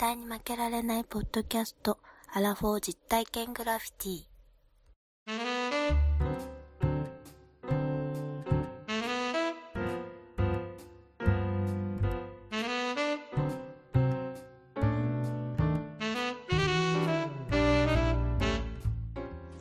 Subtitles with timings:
[0.00, 1.98] 対に負けられないポッドキャスト、
[2.32, 4.24] アラフォー実体験グラフィティ。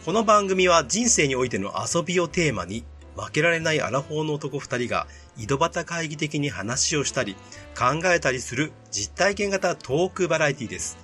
[0.06, 2.86] この番組は人生においての遊びをテーマに、
[3.18, 5.06] 負けられないアラフォーの男二人が
[5.40, 7.36] 井戸端会議的に話をしたり、
[7.78, 10.98] 考えたりする実体験型トークバラエティです。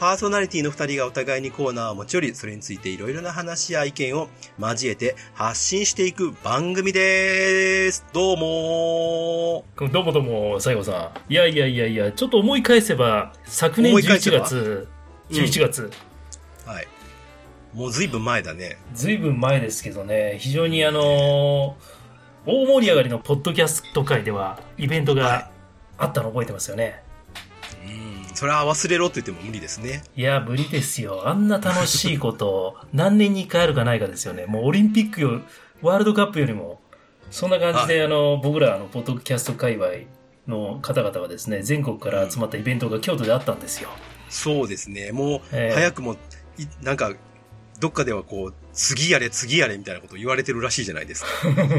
[0.00, 4.28] パーソナリティの二人がお互いにコーナーを持ち寄り、それについていろいろな話や意見を
[4.58, 8.04] 交えて発信していく番組です。
[8.14, 11.32] どうもどうもどうも、西郷さん。
[11.32, 14.40] いやいやいやいや、ちょっと思い返せば、昨年11思い返せば？
[14.40, 14.88] 月、う
[15.34, 15.90] ん11月、
[16.66, 16.88] はい。
[17.74, 18.78] もうずいぶん前だね。
[18.94, 22.01] ずいぶん前ですけどね、非常にあのー
[22.44, 25.50] 大盛り上がりのポッドキャスト界では、イベントはいが
[25.96, 27.00] あったの覚えてますよね。
[27.86, 28.34] うん。
[28.34, 30.02] それは忘れろって言っても無理ですね。
[30.16, 31.28] いや、無理ですよ。
[31.28, 34.46] あんな楽しいこと、 何年に一回あるかないかですよね。
[34.46, 35.40] もうオリンピックよ、
[35.82, 36.80] ワールドカップよりも、
[37.30, 39.88] そんな感じで、あの、僕ら、あの、ポッドキャスト界隈
[40.48, 43.88] の方々はですね、全国から集まったイベントが京都であったんですよ。
[44.28, 45.12] そうですね。
[45.12, 46.14] もう、ええ早くも、
[46.58, 47.12] いなんか、
[47.82, 51.28] どっかではこう、次やれ、次やれみたいなこと言われてるらしいじゃないですか。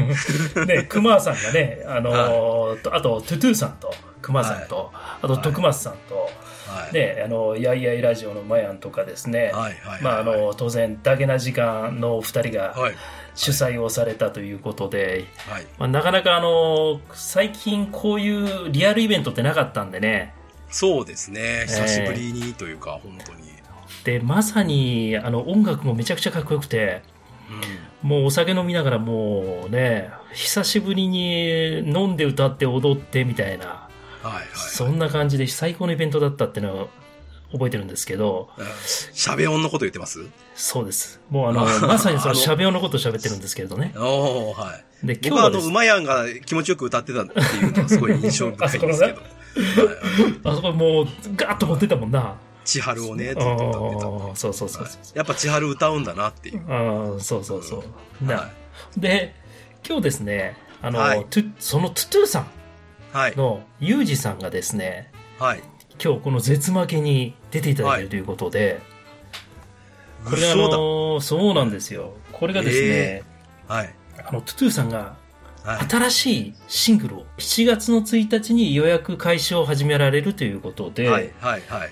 [0.66, 6.30] ね、熊さんがね、あのーとあと、トゥトゥさんと、熊さんと、あと、はい徳松さんと、
[6.66, 6.92] はい。
[6.92, 10.02] ね、あの、やいやいラジオのマヤンとかですね、はい、はい。
[10.02, 12.94] まあ、あの、当然、だけな時間のお二人がはい、
[13.34, 15.66] 主催をされたということで、はい。
[15.78, 20.34] まあ、なかなかあの、最近こういうリアルイベントってなかったんでね、
[20.68, 21.64] そうですね。
[21.66, 23.53] 久しぶりにというか、本当に。
[24.04, 27.02] で、まさに、あの、音楽もめちゃくちゃかっこよくて、
[28.02, 33.68] うもうお酒飲みながらもうね、久しぶりに飲んで歌って踊ってみたいな、ん。
[33.68, 33.86] は
[34.24, 34.44] い、はい。
[34.54, 36.88] そんな感じで最高のイベントだったっていうのを
[37.52, 38.50] 覚えてるんですけど、
[38.86, 40.20] しゃべ音のこと言ってます？
[40.54, 41.20] そうです。
[41.30, 43.92] もうあの、あまさにそのあのしゃべ音のことを喋ってるんですけれどね。
[43.96, 45.06] おー、はい。
[45.06, 48.92] で、僕はあの、今日はです馬やんが気持ちよく歌ってたっていうのはすごい印象深いんですけど。
[48.92, 49.16] はい
[50.42, 51.06] あそこもう
[51.36, 52.36] ガーッと持ってたもんな。
[52.64, 54.06] 千春をね、ずっあと歌ってた。
[54.06, 56.62] ーそうそうそうはいやっぱ千春歌うんだなっていう。
[56.70, 57.84] ああ、そうそうそ
[58.22, 58.24] う。
[58.24, 58.50] な、は
[58.96, 59.34] で、
[59.86, 60.98] 今日ですね、あの、
[61.58, 62.46] そのトゥトゥさん
[63.12, 63.36] はい。
[63.36, 65.62] のユージさんがですね、はい。
[66.02, 68.80] 今日この絶負けに出ていただけるということで、
[70.24, 70.56] これがあ。
[70.56, 72.14] の、そうなんですよ。
[72.32, 73.22] これがですね、え
[73.68, 73.94] はい。
[74.26, 75.16] あの、トゥトゥさんが
[75.64, 75.88] はい。
[75.88, 81.30] 新しいシングルを7月の1日に予約開始を始められるということで、はい。
[81.40, 81.62] はい。
[81.68, 81.90] はい。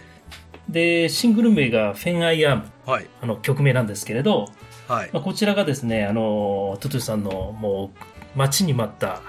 [0.68, 3.06] で、シングル名がフェンアイアーム、はい。
[3.20, 4.48] あの曲名なんですけれど、
[4.88, 5.10] はい。
[5.12, 7.92] まあ、こちらがですね、あの、トゥトゥさんのも
[8.34, 9.20] う待ちに待った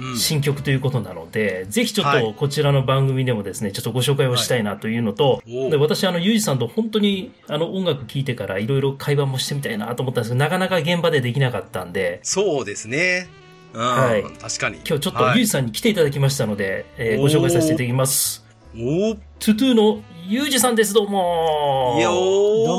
[0.00, 13.28] うん新曲ということなので、ぜひちょっはいとこちらの番組でもですね、ちょっとご紹介をしたいなというのと、おうで私、あの、ユージさんと本当にあの音楽聴いてからいろいろ会話もしてみたいなと思ったんですけど、なかなか現場でできなかったんで、そうですね。
[13.74, 13.80] うん。
[13.82, 14.76] はい確かに。
[14.76, 18.42] 今日ちょっとはいユージさんに来ていただきましたので、えーご紹介させていただきます。
[18.74, 22.76] おートゥトゥのユージさんです、どうもいやおーどう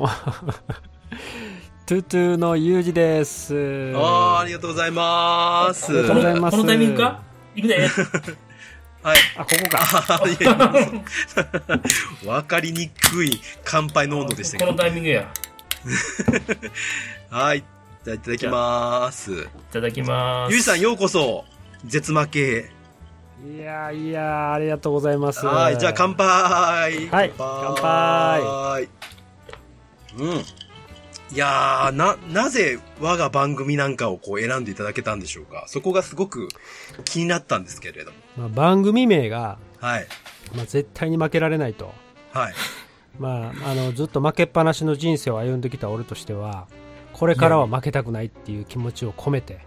[0.00, 0.32] もー
[1.84, 3.92] トゥトゥのユージです。
[3.94, 5.92] あーありがとうございます。
[5.92, 7.20] ありがとうございますこのタイミングか？
[7.54, 7.80] 行くで。
[9.04, 9.18] はい。
[9.36, 10.20] あ、ここか。
[12.24, 14.82] わかりにくい乾杯の温度でしたけこのど。
[14.84, 15.28] タイミングや。
[17.28, 17.62] はい。
[18.06, 19.32] じゃあいただきます。
[19.32, 19.36] い
[19.70, 20.52] ただきます。
[20.52, 21.44] ゆいさんようこそ、
[21.84, 22.77] 絶負け。
[23.46, 25.46] いやいやありがとうございます。
[25.46, 25.78] はい。
[25.78, 27.08] じゃあ乾杯。
[27.08, 28.88] はい乾杯。
[30.18, 30.44] うん。
[31.30, 35.66] いやー、な、なぜ我が番組なんかをこう選んでいただけたんでしょうか？
[35.68, 36.48] そこがすごく
[37.04, 38.16] 気になったんですけれども。
[38.36, 40.06] まあ、番組名が、はい。
[40.56, 41.92] まあ、絶対に負けられないと。
[42.32, 42.54] はい。
[43.18, 46.66] まあ、あの、ずっと負けっぱなしの人生を歩んできた俺としては、
[47.12, 49.60] これからは負けたくないっていう気持ちを込めて、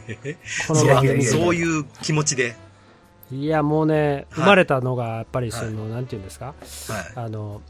[0.68, 2.54] この番組そういう気持ちで。
[3.32, 6.54] いや、もうね、生まれたのが、やっぱりその、なんていうんですか、はい。
[7.14, 7.62] あの、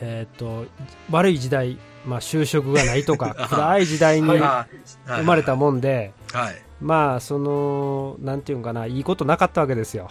[0.00, 0.66] えっ、と、
[1.10, 6.54] 悪い時代、まあ、就職がないとか、 暗い時代に生まれたもんで、はい。
[6.80, 10.10] まあ、その、なんていうんかな、いいことなかったわけですよ。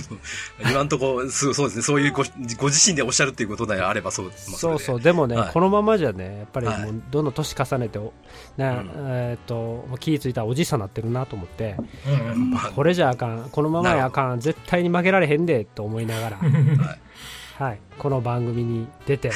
[0.70, 1.82] 今んとこ、そうそうですね。
[1.82, 2.24] そういうご
[2.58, 8.12] ご自身でおっしゃるっていうことであればそうそうそう、れでもね、はいこのままじゃね、やっぱりもはいうどんどん年重ねて、お
[8.56, 16.38] ねんえっ、と、気ぃついたらおじいさんになってるなと思って、うん これじゃあかん、このままやあかん、絶対に負けられへんで、と思いながら、
[17.58, 19.30] はい、この番組に出て、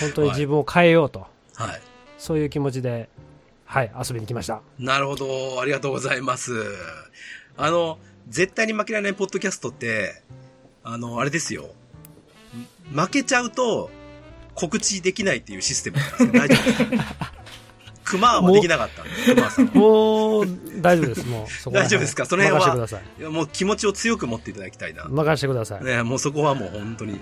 [0.00, 1.80] 本当に自分を変えようと、はい。
[2.18, 3.08] そういう気持ちで、
[3.64, 4.60] はい、遊びに来ました。
[4.78, 5.60] なるほど。
[5.60, 6.52] ありがとうございます。
[7.56, 10.22] あの、絶対に負けられないポッドキャストって、
[10.82, 11.70] あの、あれですよ。
[12.92, 13.90] 負けちゃうと、
[14.54, 16.32] 告知できないっていうシステムなんですよ。
[16.32, 17.32] 大丈夫ですか
[18.04, 19.72] 熊はできなかったんで、熊さんは。
[19.74, 20.46] もう、
[20.80, 21.72] 大丈夫です、もう。
[21.72, 22.24] 大丈夫ですか？
[22.24, 25.02] その辺はもう気持ちを強く持っていただきたいな。
[25.02, 25.06] い。
[25.08, 25.84] 任せてください。
[25.84, 27.20] ね、もうそこはもう本当に、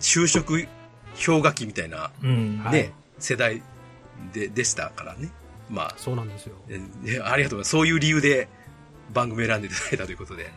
[0.00, 0.66] 就職
[1.24, 2.60] 氷河期みたいな、うん。
[2.64, 3.62] はいね、世代
[4.32, 5.30] で、でしたからね。
[5.68, 6.56] まあ、そうなんですよ。
[6.70, 7.70] えねありがとうございます。
[7.70, 8.48] そういう理由で
[9.14, 10.50] 番組を選んでいただいたということで。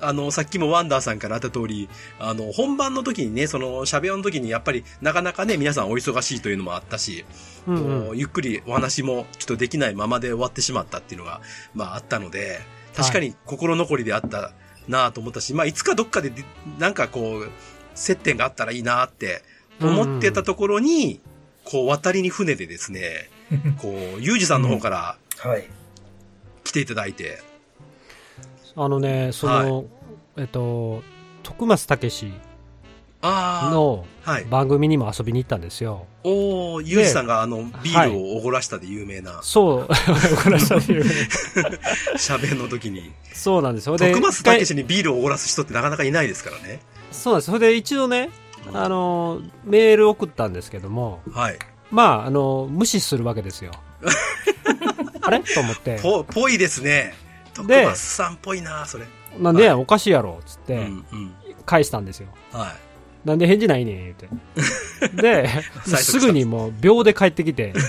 [0.00, 1.88] あの、さっきもワンダーさんからあった通り、
[2.18, 7.24] あの、本番の時にね、その、喋りの時にやっぱり、なかなかね、皆さんお忙しいというのもあったし、
[7.66, 7.86] うんこう。
[8.10, 11.40] うんゆっくりお話もちょっとできないままで終わってしまったっていうのが、
[11.74, 12.60] まああったので、
[12.96, 14.52] 確かに心残りであった
[14.88, 16.44] なと思ったし、まあいつかどっかでで、
[16.78, 17.50] なんかこう、
[17.94, 19.42] 接点があったらいいなって
[19.80, 21.20] 思ってたところに、
[21.64, 23.30] こう渡りに船でですね、
[23.78, 25.68] こう、ゆうじさんの方からはい。
[26.64, 27.42] 来ていただいて、
[28.78, 29.86] あのね、その、
[30.36, 31.02] えっと、
[31.42, 32.32] 徳松武史
[33.22, 34.04] あの。
[34.50, 36.06] 番組にも遊びに行ったんですよ。
[36.24, 39.88] おー、ゆうじさんがあの、ビールをおごらしたで有名な、そう、
[40.44, 43.96] ごめんなさい喋りの時に、そうなんですよ。
[43.96, 46.80] で徳松一回武史にビールをおごらす人ってなかなかいないですからね。
[47.12, 47.46] そうなんです。
[47.46, 48.30] それで一度ね、
[48.74, 51.58] あの、メール送ったんですけども、はい。
[51.90, 53.70] まあ、あの、無視するわけですよ。
[55.22, 55.40] あれ？
[55.40, 56.00] と思って。
[56.02, 57.14] ぽ、ぽいですね。
[57.56, 59.04] 徳で松さんっぽいな、それ。
[59.38, 61.34] なんで、はいおかしいやろ、つっうて、ん、うん。
[61.64, 62.28] 返したんですよ。
[62.52, 62.74] は
[63.24, 63.28] い。
[63.28, 64.28] なんで返事ないねん、言うて。
[65.20, 65.48] で、
[65.96, 67.72] すぐにもう秒で帰ってきて、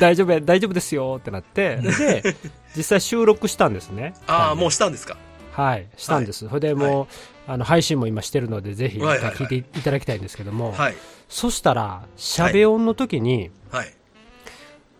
[0.00, 2.36] 大丈夫や、大丈夫ですよってなって、で、
[2.76, 4.14] 実際収録したんですね。
[4.26, 5.16] ああ、もううしたんですか？
[5.52, 6.46] はい、したんです。
[6.48, 7.08] それでも
[7.48, 10.94] う、あの、配信も今してるので、ぜひ、はいはいはい聞いていただきたいんですけども、はい。
[11.28, 13.94] そしたら、しゃべ音の時に、はい。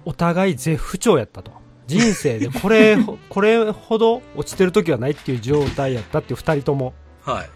[0.05, 1.53] お互い絶不調やったと。
[1.89, 2.97] 人生でこれ、
[3.29, 7.49] これほど落ちてる時はないっていう状態やったっていう二人とも、はい。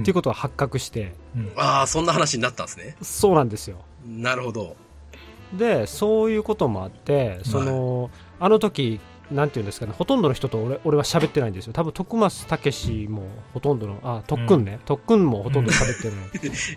[0.00, 1.14] っていうことが発覚して、
[1.56, 2.96] ああ、そんな話になったんですね。
[3.02, 3.78] そうなんですよ。
[4.06, 4.76] なるほど。
[5.52, 9.00] で、そういうこともあって、その、あの時、
[9.30, 11.72] なんていうんですかね、ほとんどの人と俺俺は喋ってないんですよ。
[11.72, 13.22] 多分、徳松武史も
[13.54, 14.80] ほとんどの、あ、特訓ね。
[14.84, 16.22] 特訓もほとんど喋ってるの。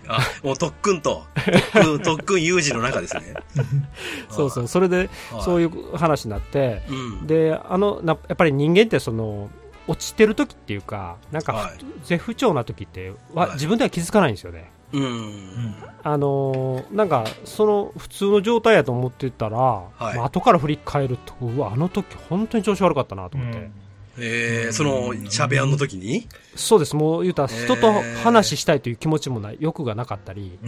[0.14, 3.34] あ、もう特訓と、特訓、特訓有事の中ですね。
[4.30, 4.68] そうそう。
[4.68, 5.10] それで、
[5.40, 6.94] そういいう話になって、う。
[6.94, 7.26] うん。
[7.26, 9.50] で、あの、なやっぱり人間ってその、
[9.88, 14.70] 落ちてる時っていうか、なんか、はい絶不調な時っては、はい自分では気づかないんですよね。
[14.92, 15.74] うん。
[16.02, 19.58] あのーなんか、その普通の状態やと思ってたら、い。
[19.58, 23.70] まあ後から振り返ると、うわ、あの時本当に調子悪かったなと思って。
[24.18, 26.26] えー、その、喋りの時に？
[26.54, 27.92] そうです、もう言うたら、人と
[28.22, 30.58] 話したいという気持ちもない、欲がなかったり、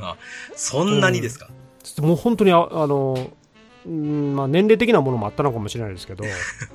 [0.00, 0.16] あ、
[0.56, 1.48] そんなにですか？
[1.98, 3.30] もう本当にあ、あのー
[3.86, 6.24] うんまあ、年齢的なものもあったのかもしれないですけど、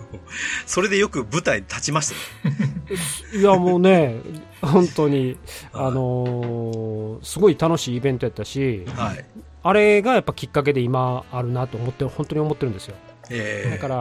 [0.66, 2.14] それでよく舞台に立ちまし
[2.44, 2.56] たね。
[3.40, 4.16] いや、もうね、
[4.62, 5.38] 本当に、
[5.72, 9.26] はいあのーすごい楽しいイベントやったし、はい。
[9.64, 12.96] あれがやっぱきっかけで今あるなと思って、本当に思ってるんですよ。
[13.30, 13.96] えー、だから、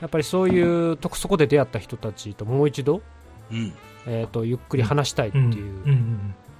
[0.00, 3.02] やっぱりそういうとこそこで出会った人たちともう一度、
[3.50, 3.74] うん。
[4.06, 5.82] えー、とゆっくり話したいっていう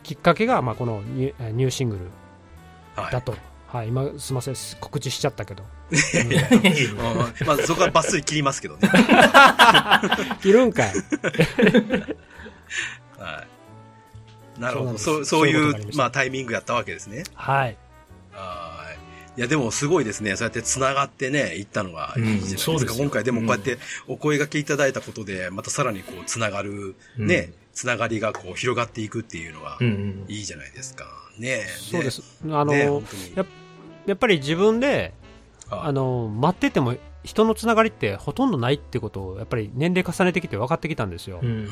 [0.02, 2.02] きっかけが、まあ、このニュニューシングル
[2.94, 3.12] はい。
[3.12, 3.34] だと、
[3.66, 5.98] はい今すみません告知しちゃったけどうん
[7.46, 8.88] まあ、そこはバッスリ切りますけどね。
[10.42, 10.92] いるんかい
[13.18, 13.44] は
[14.58, 14.60] い。
[14.60, 14.98] なるほど。
[14.98, 17.24] そそうう、そういう、まあ、タイミングやったわけですね。
[17.34, 17.76] はい
[18.32, 18.86] は
[19.36, 19.38] い。
[19.38, 20.36] いや、でもすごいですね。
[20.36, 22.72] そうやって繋がってね、行ったのがいいじゃないですか。
[22.72, 31.06] うんすよ今回でもこうやってお声掛けいただいたことで、またさらにこう、繋がる、うんね、繋がりがこう、広がっていくっていうのはう、んいいじゃないですか。
[31.38, 32.10] ねそうで。
[32.10, 32.88] すあの、ね
[34.06, 35.14] やっぱり自分で
[35.76, 41.48] はいあの待ってても人のつながりってほとんどないってことをやっぱり年齢重ねてきて分かってきたんですよ、うん。
[41.48, 41.68] うん。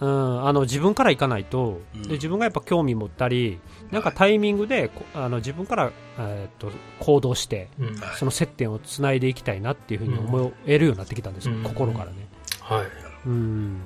[0.00, 2.02] うん、あの自分から行かないと、うん。
[2.02, 3.58] で自分がやっぱ興味持ったり
[3.90, 6.70] なんかタイミングで、こあの自分から、えーっと
[7.00, 7.86] 行動してうん。
[7.96, 11.62] はいその接点をつないでいきたいなっていうふうに思えるようになってきたんですよ、うん。
[11.62, 12.28] 心からね。
[12.60, 12.86] はい。
[13.26, 13.80] うん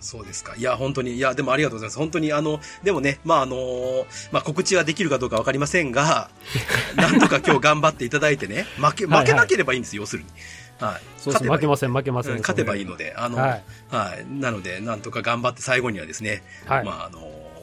[0.00, 0.54] そうですか。
[0.56, 1.98] いや、本当に、いや、でもありがとうございます。
[1.98, 6.30] 本当に、あの、でもね、まあ、あのーまあ、告知はできるかどうかわかりませんが、
[6.96, 10.28] なんとか今日頑張っていただいてね、負け、負けなければいいんですよ、要するに。
[10.80, 11.00] はい。
[11.18, 12.32] そうです勝てば負けません、負けません。
[12.32, 14.40] うん勝てばいいので、あの、ははいい。
[14.40, 17.20] なので、なんとか頑張って最後にはですね、はいまあ、あの、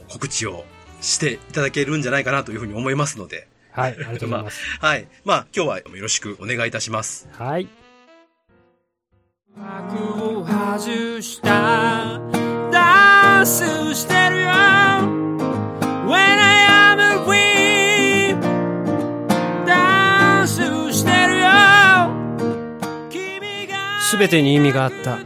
[0.08, 0.64] 告知を
[1.00, 4.60] していただけるんじゃないかなというふうに思いますので、はい、ありがとうございます。
[4.80, 5.08] はい。
[5.24, 7.28] まあ、今日はよろしくお願いいたします。
[7.32, 7.68] はい。
[10.78, 12.20] 外した。
[12.70, 13.64] ダンス
[13.94, 14.48] してるよ。
[16.06, 18.38] When I am a queen
[19.66, 20.60] ダンス
[20.92, 21.46] してるよ。
[24.00, 25.16] すべてに意味があった。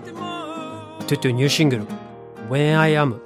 [1.06, 1.86] トゥトゥニューシングル、
[2.48, 3.18] When I Am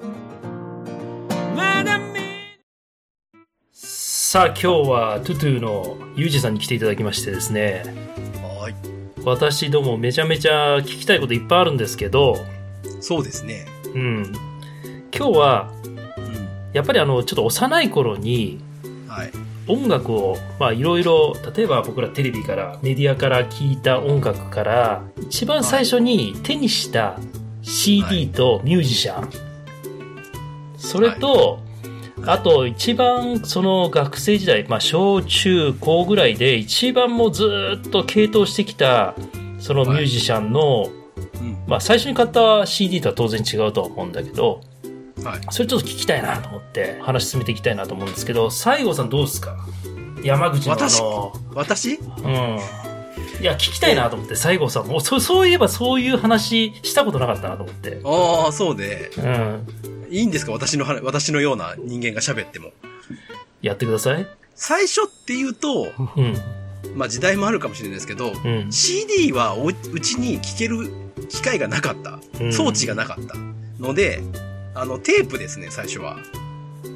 [3.73, 7.83] さあ今日はトゥトゥのユージさんに来ていただきましてですね。
[7.85, 8.33] はい。
[9.25, 12.37] 私どもめちゃめちゃ聞きたいこといっぱいあるんですけど、
[13.00, 13.66] そうですね。
[13.95, 14.33] うん、
[15.16, 16.49] 今日はうん。
[16.73, 18.61] やっぱりあのちょっと幼い頃に
[19.09, 19.31] はい。
[19.66, 27.19] 音楽をまあいろいろ例えば僕らテレビからメディアから聞いた音楽から一番最初に手にした
[27.62, 29.31] CD とミュージシャン、
[30.76, 31.63] それと、
[32.26, 39.14] あと一番その学生時代、まあ小中高ぐらいで一番もうずーっと傾倒してきた
[39.59, 40.90] そのミュージシャンの、
[41.40, 41.57] うん。
[41.66, 44.61] まあ最初に買った CD とは当然違うとは思うんだけど、
[45.23, 45.40] はい。
[45.50, 49.57] それちょっと聞きたいなと思って話進めていきたいなと思うんですけど、西郷さんどうですか？
[50.23, 51.00] 山口のあ私？
[51.00, 51.95] の、私？
[51.95, 52.59] うん。
[53.44, 58.00] いや、聞きたいなと思って、西郷さんも、そう、そういえばそういう話したことなかったなと思って。
[58.02, 59.10] ああ、そうで。
[59.18, 59.66] うん。
[60.08, 60.52] いいんですか？
[60.52, 62.72] 私の話、私のような人間が喋っても。
[63.60, 64.26] やってください。
[64.54, 66.34] 最初って言うと、うん。
[66.96, 68.72] まあ時代もあるかもしれないですけど、うん。
[68.72, 70.90] CD はおうちに聴ける
[71.28, 72.18] 機会がなかった。
[72.40, 73.34] うん装置がなかった。
[73.78, 74.22] ので、
[74.74, 76.16] あの、テープですね、最初は。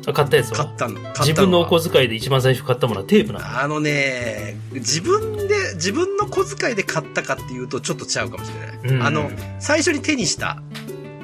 [0.07, 0.57] あ買ったやつは？
[0.57, 0.95] 買ったの。
[1.01, 3.61] 買った自分のおは小遣いで一番最初買ったものはテープなの。
[3.61, 8.95] あのね、自分で、自分の小遣いで買ったかっていうとちょっとちゃうかもしれない。
[8.97, 10.63] うんあの、最初に手にした、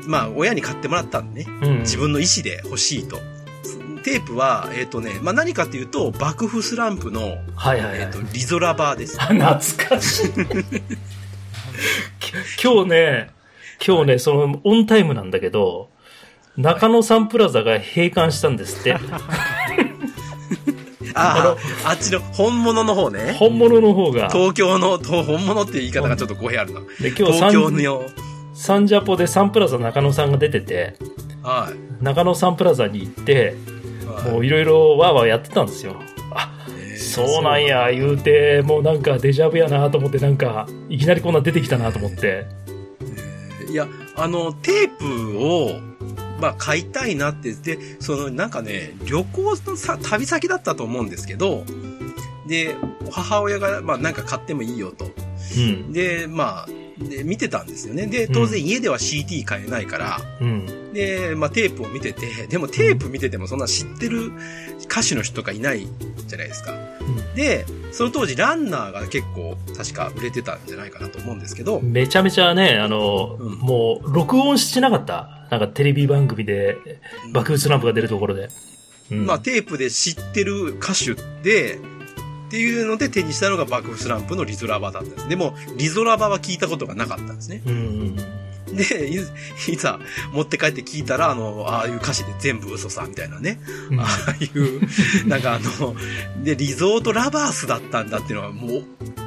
[0.06, 1.50] まあ、親に買ってもらったんでね。
[1.62, 1.78] うん。
[1.80, 3.18] 自分の意思で欲しいと。
[4.04, 8.12] テープは、えっ、とね、まあ、何かっていうと、幕府スランプの、はいはいはいえっ、。
[8.12, 9.16] と、リゾラバーです。
[9.18, 9.54] あ、懐
[9.88, 10.33] かしい。
[12.21, 13.30] き 今日ね、
[13.85, 15.88] 今日ね、その、オンタイムなんだけど、
[16.57, 18.95] 中野サンプラザが閉館したんですって。
[21.17, 23.37] ああ、あっちの本物の方ね。
[23.39, 24.29] 本物の方が。
[24.31, 26.81] 東京の、と本物っていう言い方がちょっと語弊あるな。
[27.01, 28.03] で、今日東京の、
[28.53, 30.97] サンジャポでサンプラザ中野さんが出てて、
[31.43, 32.05] はい。
[32.05, 33.57] 中野サンプラザに行って、
[34.07, 35.97] はいもういろいろわーわーやってたんですよ。
[36.33, 42.47] あ、えーそうなんや、言うて、もうなんかデジャブやなと思って、なんか、いきなりこんな出てきたなと思って。
[43.71, 45.81] いや、あの、テープを、
[46.41, 51.64] まあ、買いたいなって、で、その、なんかね、旅行のさ、旅先だったと思うんですけど、
[52.47, 52.76] で、
[53.11, 55.11] 母親が、まあ、なんか買ってもいいよと。
[55.57, 55.93] うん。
[55.93, 58.07] で、まあ、で、見てたんですよね。
[58.07, 60.93] で、当然家では CD 買えないから、うん。
[60.93, 64.33] で、まあ、テープを見てて、でもテープ見ててもそんな知ってる
[64.85, 65.88] 歌手の人がいない
[66.26, 66.75] じゃないですか。
[67.35, 75.44] で、その当時ランナーが結構確か売れてたんじゃないかなと思うんですけど、めちゃめちゃね、あの、うんもう、録音してなかった。
[75.59, 76.77] なんかテレビ番組で、
[77.33, 78.49] 爆風スランプが出るところで。
[79.11, 85.29] うん、まあ、テープで知ってる歌手で、っていうので手にしたのが爆風スランプのリゾラバだったんです。
[85.29, 87.63] でも、リゾラバは聞いたことがなかったんですね。
[87.67, 88.17] うん。
[88.75, 89.14] で、い
[89.69, 89.99] いざ
[90.33, 93.61] 持って帰って聞いたら、あの、ああいう歌詞で全部嘘さ、みたいなね。
[93.90, 95.95] うんああいう、なんかあの、
[96.43, 98.85] で、リゾートラバースだったんだっていうのはもう、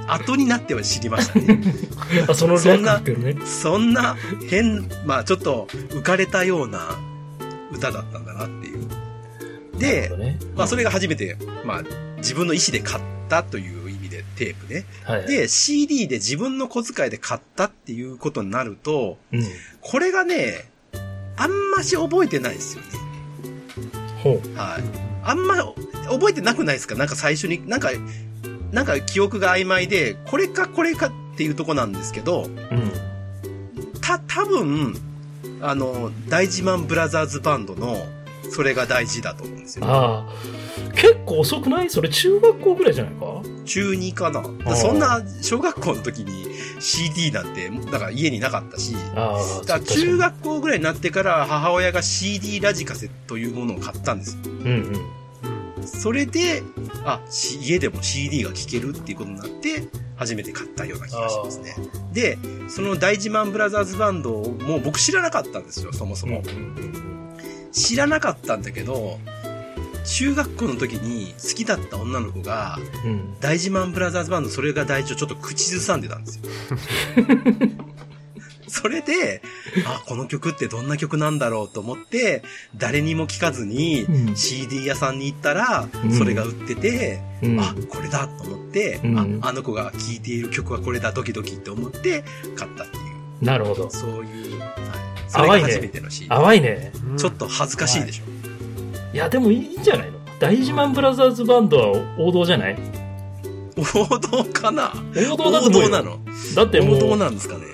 [0.08, 1.62] 後になっては知りましたね。
[2.28, 3.02] あ、そのそんな。
[3.46, 4.16] そんな
[4.50, 6.98] 変、まあちょっと浮かれたような
[7.72, 8.88] 歌だったんだなっていう。
[9.80, 11.84] でほど、ね、まあそれが初めて、まあ
[12.18, 13.87] 自分の意思で買ったという
[14.38, 14.86] テープね。
[15.04, 19.44] はいはい、で、CD で自分の小遣いで買ったっていうことになると、うん。
[19.82, 20.70] これがね、
[21.36, 22.90] あんまし覚えてないですよね。
[24.24, 24.58] ほう。
[24.58, 24.84] はい。
[25.24, 25.56] あんま
[26.10, 26.96] 覚えてなくないですか？
[26.96, 27.90] なんか最初に、なんか、
[28.72, 32.92] なんか記憶が曖昧で、これかこれかっていうとこなんですけど、うん。
[34.02, 34.96] た、多分、
[35.62, 38.06] あの、大自慢ブラザーズバンドの、
[38.50, 39.92] それが大事だと思うんですよ、ね。
[39.92, 40.94] ああ。
[40.94, 41.90] 結構遅くない？
[41.90, 43.37] それ中学校ぐらいじゃないか
[43.68, 44.42] 中2かな。
[44.42, 46.48] だかそんな、小学校の時に
[46.80, 48.94] CD なんて、だから家になかったし。
[48.94, 54.40] だから中学校ぐらいになってから母親が CD ラジカセというものを買ったんですよ。
[54.46, 54.68] うん
[55.78, 55.88] うん。
[55.88, 56.64] それで、
[57.06, 61.76] あ、し家でも CD が聴けるっていうことになって、初めて買ったような気がしますね。
[62.12, 66.42] で、その大自慢ブラザーズバンドをもう僕知らなかったんですよ、そもそも。
[67.72, 69.20] 知らなかったんだけど、
[70.08, 73.36] 中学校の時に好きだった女の子が、うん。
[73.40, 76.44] 大自慢ブラザーズバンドそれが大事をちょっと口ずさんでたんですよ。
[78.70, 79.42] それで、
[79.86, 82.44] あ、この曲ってどんな曲なんだろうと思って、
[82.76, 87.60] 誰にも聞かずにうん CD 屋さんに行ったらうん、それが売ってて、うん。
[87.60, 92.24] あ、これだと思って、うんあ、あの子が聴いている曲はこれだ、ドキドキって思って
[92.56, 93.00] 買ったってい
[93.42, 93.90] う、なるほど。
[93.90, 94.72] そういう、はい。
[95.28, 96.30] それが淡いね初めての CD。
[96.30, 96.92] 淡いね。
[97.18, 98.24] ちょっと恥ずかしいでしょ。
[98.32, 98.37] い
[99.14, 100.18] や、でもいいんじゃないの？
[100.40, 102.78] 大自慢ブラザーズバンドは王道じゃない？
[103.78, 104.92] 王道かな？
[105.32, 106.20] 王道だと思うよ王道なの？
[106.56, 107.66] だってもう、王道なんですかね？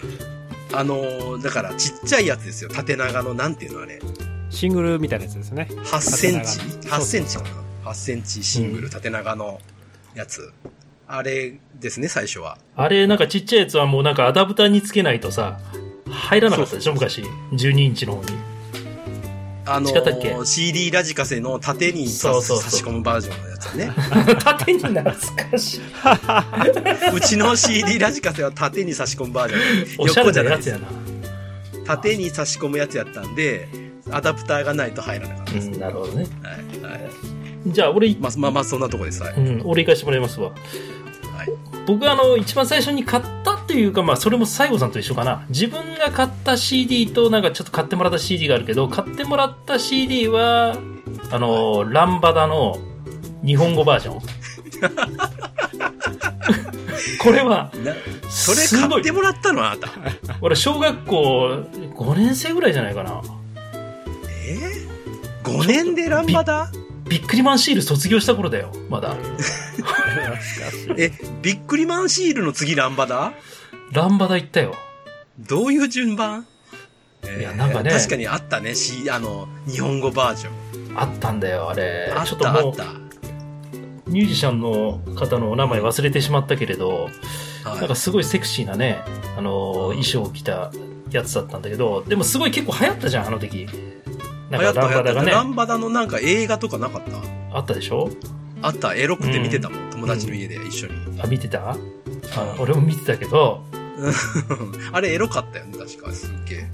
[0.74, 2.70] あのーだからちっちゃいやつですよ。
[2.70, 4.00] 縦長の、なんていうのあれ？
[4.50, 5.68] シングルみたいなやつですね。
[5.72, 6.60] 8センチ？
[6.60, 9.60] 縦長 ?8 のセンチかな ?8 センチシングうル縦長の
[10.16, 10.52] やつ。
[11.08, 12.58] あれですね、最初は。
[12.75, 15.60] あれ、なんかちっちゃいやつはもうなんかアダプターにつけないとさ、
[16.10, 16.94] 入らなかったでしょ？
[16.94, 17.22] 昔。
[17.52, 18.28] 12インチの方に。
[19.65, 23.91] あのー CD ラジカセの縦に差し込むバージョンのやつね。
[24.43, 25.82] 縦に懐かしい。
[27.15, 30.08] うちの CD ラジカセは縦に差し込むバージョン。
[30.08, 30.89] 横じゃないですなやつや。
[31.84, 31.86] な。
[31.86, 33.67] 縦に差し込むやつやったんで、
[34.12, 35.67] アダプターがないと入らなかったです。
[35.67, 36.27] うん、なるほどね。
[36.82, 36.91] はい。
[36.91, 37.10] はい。
[37.67, 39.24] じゃあ、俺、まあ、まあまあ、そんなとこです。
[39.24, 39.34] はい。
[39.36, 40.50] うん、俺行かしてもらいますわ。
[40.50, 40.53] は
[41.46, 41.50] い。
[41.86, 45.46] 僕あの、一番最初に買ったっていうか、まあ、それも西郷さんと一緒かな。
[45.50, 50.77] 自分が買った CD と、なんかちょっと買ってもらった CD があるけど、買ってもらった CD は、
[51.32, 52.77] あの、ランバダの
[53.46, 54.22] 日本語バージョン。
[57.20, 57.72] これは、
[58.29, 59.89] それ買ってもらったのあなた。
[60.41, 61.48] 俺、小学校
[61.96, 63.22] 5年生ぐらいじゃないかな。
[64.46, 66.70] えー、?5 年でランバダ
[67.13, 69.15] ビックリマンシール卒業した頃だよ、まだ。
[70.98, 71.12] え、
[71.43, 73.34] ビックリマンシールの次ランバダ？
[73.91, 74.74] ランバダ行ったよ。
[75.38, 76.48] どういう順番？
[77.22, 80.98] えーいやなんかね確かにあったね、し、あの、日本語バージョン。
[81.00, 82.12] あったんだよ、あれ。
[82.15, 82.86] あったあっ、た。
[84.08, 87.10] ミュージシャンの方のお名前忘れてしまったけれど、
[87.63, 89.03] はいなんかすごいセクシーなね、
[89.38, 90.72] あの、衣装を着た
[91.12, 93.67] やつだったんだけど、でもすごい結構流行ったじゃん、あの時。
[94.50, 97.58] なんか流行ったランバダがね流行ったラ、ンバダのなんか映画とかなかった？
[97.58, 98.10] あったでしょ？
[98.62, 100.94] あった、エロくて見てたもん、友達の家で一緒に。
[101.22, 101.72] あ、見てた？
[101.72, 101.78] あ
[102.60, 103.64] 俺も見てたけど、
[104.92, 106.12] あれエロかったよね、確か。
[106.12, 106.70] すっげえ。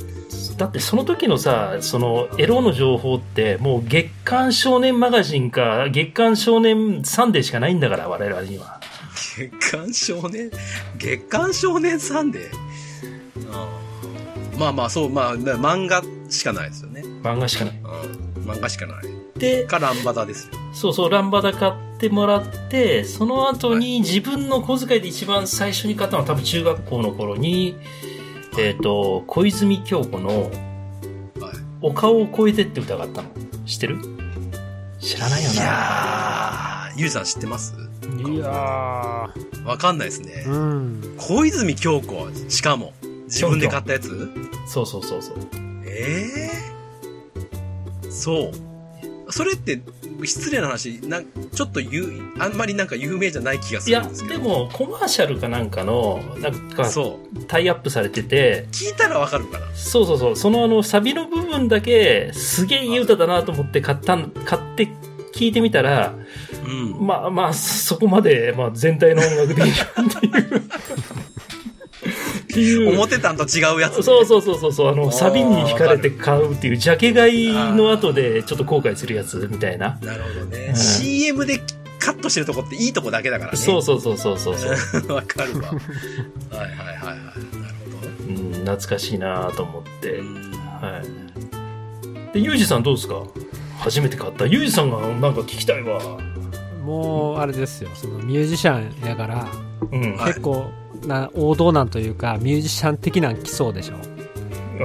[0.57, 8.79] だってその時のさ、そのエロの情報って、もう月刊少年マガジンか、月刊少年サンデーしかないんだから、我々には。
[9.15, 10.51] 月刊少年？
[10.97, 12.51] 月刊少年サンデー？
[13.53, 13.78] あー
[14.59, 17.01] まあまあ、そう、まあ、な漫画しかないですよね。
[17.23, 17.79] 漫画しかない。
[17.79, 18.43] うん。
[18.43, 19.03] 漫画しかない。
[19.39, 20.53] で、か、ランバダですよ。
[20.73, 27.77] そうそう、ランバダ買ってもらって、その後に自分の小遣いで一番最初に買ったのは多分中学校の頃に、
[28.57, 30.51] えっ、と、小泉京子のはい。
[31.81, 33.29] お顔を越えてって歌があったの。
[33.65, 33.99] 知ってる？
[34.99, 35.61] 知らないよいな。
[35.63, 37.73] やー、ゆうさん知ってます？
[38.27, 40.51] いやわかんないですねー。
[40.51, 41.15] うん。
[41.17, 42.93] 小泉京子、しかも、
[43.29, 44.09] 自分で買ったやつ？
[44.67, 45.37] そうそうそうそう。
[45.85, 46.49] え
[48.05, 49.31] えそう。
[49.31, 49.79] それって、
[50.25, 52.07] 失礼な話、なんちょっと言う、
[52.39, 54.39] あんまりなんか有名じゃない気がすいやるんです、けど。
[54.41, 57.43] でも、コマーシャルかなんかの、なんか、そう。
[57.45, 59.67] タイアップされてて、聞いたらわかるかな。
[59.75, 64.87] そうそうそう、そのあの、サビの部分だけ、すげえいい歌だなと思って買ったん、買って
[65.35, 66.15] 聞いてみたら、
[66.65, 67.05] うん。
[67.05, 70.63] まあまあ、そこまで、まあ全体の音楽でいいじゃんっていう。
[72.51, 72.93] っていう。
[72.93, 74.03] 思ってたんと違うやつ、ね。
[74.03, 79.99] そうそうそうそうそう、あの、サビに惹かれて買うっていう、ジャケ買いの後でちょっと後悔するやつみたいな。
[80.01, 80.67] なるほどね。
[80.69, 81.61] うん CM で
[81.99, 83.57] カットしてるとこっていいとこだけだからね。
[83.57, 84.73] そうそうそうそうそうそう。
[85.09, 85.13] う。
[85.13, 85.67] わかるわ。
[85.69, 87.15] はいはいはいはい。
[87.15, 87.33] なる
[87.91, 88.07] ほど。
[88.29, 90.23] うん、懐かしいなと思ってう。
[90.23, 90.35] ん
[90.81, 91.01] は
[92.31, 92.33] い。
[92.33, 93.21] で、ユージさんどうですか？
[93.79, 94.45] 初めて買った。
[94.45, 95.99] ユージさんがなんか聞きたいわ。
[96.83, 97.89] もう、あれですよ。
[97.95, 99.47] そのミュージシャンやから、
[99.91, 100.15] うん。
[100.15, 100.71] はい結構
[101.07, 103.95] な王道なんというか、ミュージシャン的なん来そうでしょ？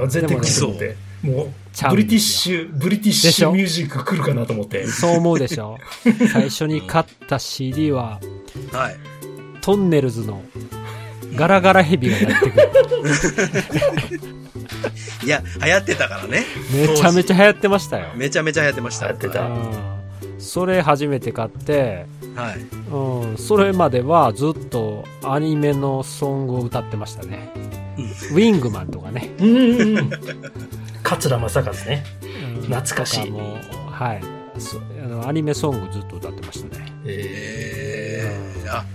[0.03, 0.95] あ絶対来ると思って。
[1.23, 1.49] もう、
[1.89, 4.85] ブリティッシュ、ブリティッシュミュージック来るかなと思って。
[4.87, 5.77] そう思うでしょ？
[6.31, 8.19] 最初に買った CD は、
[8.71, 8.95] はい。
[9.61, 10.43] トンネルズの
[11.35, 12.69] ガラガラヘビがやってくる。
[15.25, 16.45] いや、流行ってたからね。
[16.71, 18.07] めちゃめちゃ流行ってましたよ。
[18.15, 19.07] めちゃめちゃ流行ってました。
[19.07, 19.94] 流行ってたうん
[20.45, 22.05] それ初めて買って、
[22.35, 22.59] はい。
[22.91, 27.51] うん、それまではずっとアニメのソングを歌ってましたね。
[27.97, 29.31] うんウィングマンとかね。
[29.39, 30.09] うんうんうん。
[31.01, 32.03] 桂正和ね。
[32.21, 35.27] うん懐かしいはいそあの。
[35.27, 36.85] アニメソングずっと歌ってましたね。
[37.05, 38.29] え
[38.63, 38.85] えー、あ、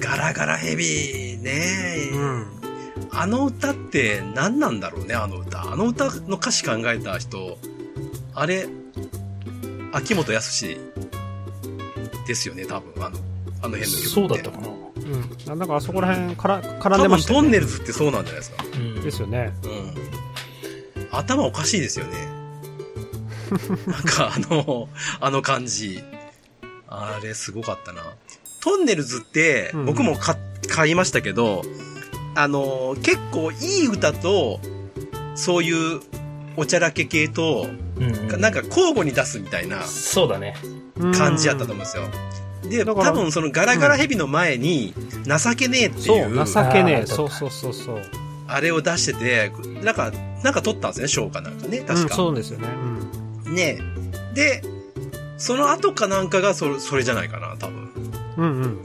[0.00, 2.46] ガラガラヘビね、ん。
[3.10, 5.72] あの歌って何なんだろうね、あの歌。
[5.72, 7.58] あの歌の歌詞考えた人、
[8.34, 8.66] あれ、
[9.96, 10.66] 秋元康
[12.26, 13.18] ですよね、多分、あの、
[13.62, 14.08] あの辺の曲って。
[14.08, 14.68] そうだったかな。
[14.68, 15.58] うん。
[15.58, 17.44] なんかあそこら辺から絡んでましたよね。
[17.44, 18.64] トンネルズってそうなんじゃないですか。
[18.74, 19.52] うんですよね。
[19.64, 21.08] うん。
[21.12, 22.28] 頭おかしいですよね。
[23.86, 24.88] なんかあの、
[25.20, 26.02] あの感じ。
[26.88, 28.02] あれすごかったな。
[28.60, 30.36] トンネルズってうん僕も買
[30.68, 31.62] 買いましたけど、
[32.34, 33.54] あの、結構い
[33.84, 34.60] い歌と、
[35.34, 36.00] そういう
[36.56, 37.66] おちゃらけ系と、
[37.96, 40.54] うんうんなんか交互に出すみたいなそうだね。
[41.16, 42.04] 感じやったと思うんですよ。
[42.68, 44.92] で、多分そのガラガラヘビの前に、
[45.24, 47.06] 情けねえってそ、いうう、情けねえ。
[47.06, 48.02] そうそうそうそう。
[48.48, 52.14] あれを出してて、なんか、なんか撮ったんですね、賞かなんかね、確うん、か。
[52.14, 52.68] そうですよね。
[53.46, 53.54] うん。
[53.54, 53.78] ね
[54.34, 54.62] で、
[55.38, 57.90] その後かなんかがそそれじゃないかな、多分。
[58.36, 58.78] うんうん。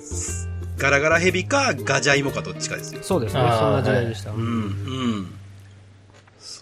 [0.78, 3.02] ガラガラヘビかガジャイモかどっちかですよ。
[3.04, 3.42] そうですね。
[3.42, 4.32] そんな時代でした。
[4.32, 5.34] うん、うん。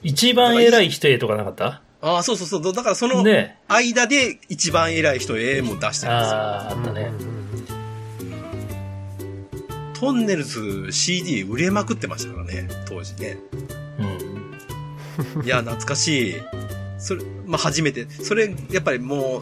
[0.03, 1.81] 一番偉い人へとかなかった？
[2.01, 2.73] ああ、そうそうそう。
[2.73, 6.37] だからそのね間で一番偉い人へも出してるんですよ。
[6.37, 7.11] ああ、あったね。
[9.99, 13.37] トンネルズ CD 売れまくってましたからね、当時ね。
[13.99, 15.43] うん。
[15.45, 16.35] いや、懐かしい。
[16.97, 18.09] それ、まあ、初めて。
[18.09, 19.39] それ、やっぱりも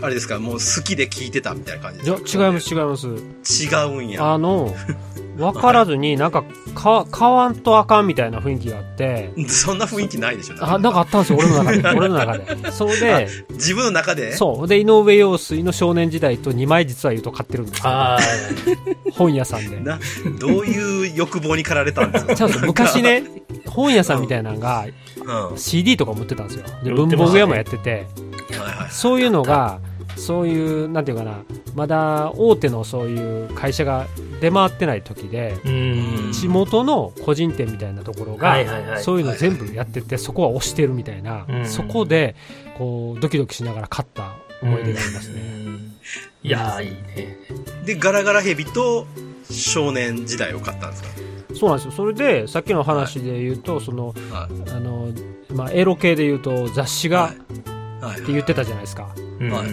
[0.00, 3.06] う、あれですか、もう好きで聞いてたみたいな感じいや、です違います、違います。
[3.06, 4.34] 違うんや。
[4.34, 4.76] あの、
[5.38, 6.44] わからずになんか、
[6.74, 10.54] か、買わんとあかんみたいな雰囲気があって、そんな雰囲気ないでしょ。
[10.60, 11.88] あ、なんかあったんですよ、俺の中で。
[11.98, 12.72] 俺の中で。
[12.72, 14.32] それで、自分の中で？
[14.32, 14.68] そう。
[14.68, 17.84] で、井上陽水の少年時代と2枚実は言うと買ってるんですよ。
[17.88, 18.20] ああ、
[19.12, 19.78] 本屋さんで。
[19.80, 19.98] な、
[20.38, 22.66] どういう欲望に駆られたんですか？
[22.66, 23.02] 昔。
[23.02, 23.22] ね、
[23.66, 24.84] 本屋さんみたいなのが
[25.20, 25.26] うん。
[25.28, 26.64] は CD とか持ってたんですよ。
[26.82, 28.06] で、文房具屋もやってて、
[28.50, 28.90] いはい。
[28.90, 29.80] そういうのが、
[30.16, 31.42] そういう、なんていうかな、
[31.74, 34.06] まだ大手のそういう会社が
[34.40, 36.32] 出回ってない時で、うん。
[36.32, 39.02] 地元の個人店みたいなところが、はいはいはい。
[39.02, 42.34] そういうの全部やってて、そこは押してるみたいな、うんそこで、
[42.78, 45.40] こう、ドキドキしながら買った思い出がありますね。
[45.40, 45.92] うん
[46.42, 47.36] いやー、いいね。
[47.84, 49.06] で、ガラガラヘビと
[49.50, 51.08] 少年時代を買ったんですか？
[51.58, 51.92] そうなんですよ。
[51.92, 54.70] それで、さっきの話で言うと、その、はい。
[54.70, 55.08] あの、
[55.52, 57.36] まあ、エロ系で言うと、雑誌が、はいは
[57.72, 57.75] い。
[58.00, 59.08] って言ってたじゃないですか。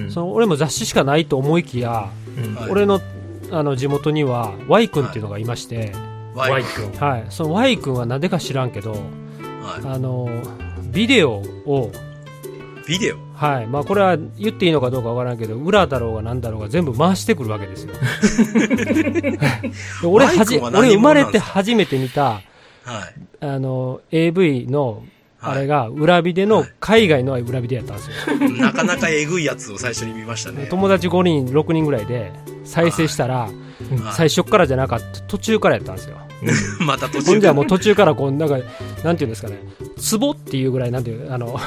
[0.10, 2.10] その俺も雑誌しかないと思いきや、
[2.70, 3.02] 俺の
[3.52, 5.92] あの地元には Y 君っていうのがいまして、
[6.36, 6.92] ワイ Y 君。
[7.00, 8.98] はい、その Y 君はなぜか知らんけど、は
[9.86, 10.30] あの
[10.92, 11.92] ビデオを、
[12.86, 12.90] い。
[12.90, 13.18] ビデオ？
[13.36, 13.68] はい。
[13.68, 17.94] まあ、これは言っていいのかどうかわからんけど裏だろうがなんだろうが全部回してくるわけですよ。
[20.02, 22.44] で俺はじ俺生まれて初めて見たはい。
[23.42, 25.13] あの AV のはい
[25.44, 28.50] あれが裏ビデのはい海外の裏ビデやったんですよ。
[28.62, 30.68] なかなかえぐいやつを最初に見ましたね。
[30.70, 32.32] 友達5人6人ぐらいで
[32.64, 33.64] 再生したら、はい
[34.14, 36.18] 最初からじゃなかった途中からやったんですよ
[36.80, 38.58] また途中ほんじゃもう途中からこうなんか
[39.04, 39.60] なんていうんですかね。
[40.20, 41.58] 壺っていうぐらいなんていうあの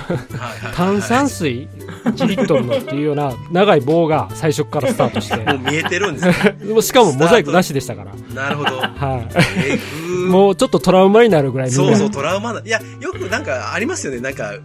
[0.74, 1.68] 炭酸水
[2.04, 5.36] 1リットルのっていうような長い棒が最初からスタートして。
[5.46, 6.82] もう見えてるんですよ。
[6.82, 8.80] しかもモザイクなしでしたから、なるほど。
[8.80, 9.28] は
[10.26, 12.60] い、もうちょっとトラウマになるぐらいそうそう、トラウマな。
[12.60, 14.20] いや、よくなんかありますよね。
[14.20, 14.60] なんか、う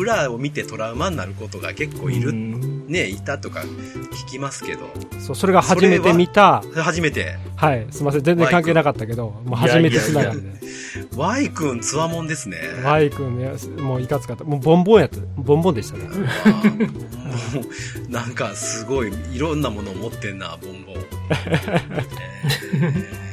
[0.00, 4.88] 裏を見てトラウマになることが結構いる、うんね、いたとか聞きますけど。
[5.20, 10.48] そうそれが初めて見た初めて、はいすみません全然関係なかったけどもう初めてつながりで
[11.16, 12.58] Y 君つわもんですね。
[12.84, 16.08] Y 君ねもういかつかったもうボンボンやったボンボンでしたね
[18.08, 20.94] なんかすごい、いろんなものを持ってんな、ボンボン。
[20.94, 23.28] えー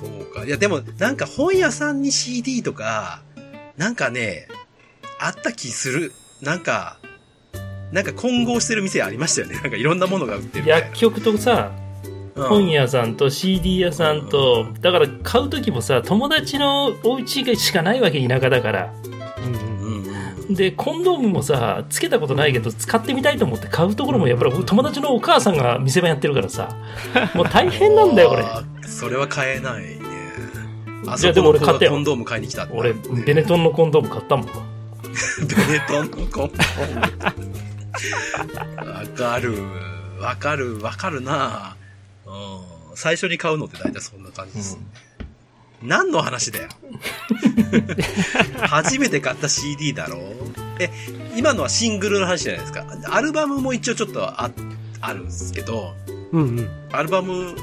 [0.00, 0.44] そうか。
[0.44, 3.22] いや、でも、なんか本屋さんに CD とか、
[3.76, 4.48] なんかね、
[5.18, 6.12] あった気する。
[6.40, 6.98] なんか、
[7.92, 9.54] なんか混合してる店ありましたよね。
[9.54, 10.68] なんかいろんなものが売ってる。
[10.68, 11.90] 薬局とさ、うん
[12.48, 18.94] 本屋さんと CD 屋さんと、だから買う時もさ、友達のお家しかないわけ、田舎だから。
[19.38, 20.04] うんうんうん
[20.48, 26.68] うんで、コンドームもさ、つけたことないけど、使ってみたいと思って買うところも、やっぱり友達のお母さんが店番やってるからさ、
[27.34, 28.42] もう大変なんだよ、俺。
[28.42, 30.00] あーそれは買えないね。
[31.06, 32.92] あそこのコンドーム買いに来た俺、
[33.24, 34.46] ベネトンのコンドーム買ったもん。
[34.46, 36.50] ベネトンのコン
[38.76, 39.54] わかる。
[40.20, 40.80] わかる。
[40.80, 41.76] わかるな
[42.26, 42.60] うん。
[42.96, 44.78] 最初に買うのって大体そんな感じです。
[45.82, 46.68] 何の話だよ。
[48.68, 50.18] 初めて買った CD だろ
[50.78, 50.90] え、
[51.36, 52.84] 今のはシングルの話じゃないですか。
[53.10, 54.50] アルバムも一応ちょっとあ、
[55.00, 55.94] あるんですけど、
[56.32, 57.54] うんうんアルバム、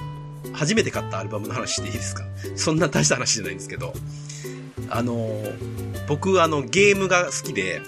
[0.54, 2.24] 初めて買ったアルバムの話していいですか？
[2.56, 3.94] そんな大した話じゃないんですけど、
[4.90, 5.44] あの、
[6.08, 7.82] 僕あのゲームが好きで、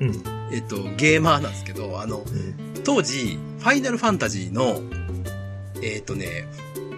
[0.00, 0.22] うん。
[0.52, 2.24] えっと、ゲーマーなんですけど、あの、
[2.84, 4.80] 当時、ファイナルファンタジーの、
[5.82, 6.46] えっとね、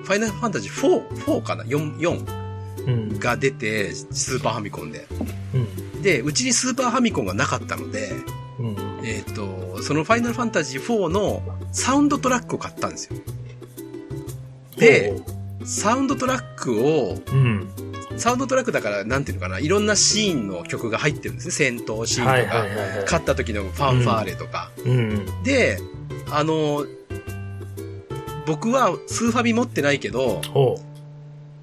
[0.04, 2.40] ファイナルファンタジー4、4かな ?4、4
[2.86, 3.18] うん。
[3.18, 5.06] が出て、スーパーファミコンで。
[5.54, 6.02] うん。
[6.02, 8.12] で、うちにスーパーファミコンがなかったので、
[8.58, 8.76] うん。
[9.04, 13.16] えっと、そのファイナルファンタジー4のサウンドトラックを買ったんですよ。
[14.76, 15.20] で、
[15.64, 17.68] サウンドトラックを、うん。
[18.20, 21.52] サウンドトラックだから、なんていうのかな、いろんなシーンの曲が入ってるんですね。
[21.52, 23.04] 戦闘シーンとか、はいはいはいはい。
[23.04, 24.70] 勝った時のファンファーレとか。
[24.84, 25.42] うん。
[25.42, 25.78] で、
[26.30, 26.84] あの、
[28.46, 30.78] 僕はスーファミ持ってないけど、ほ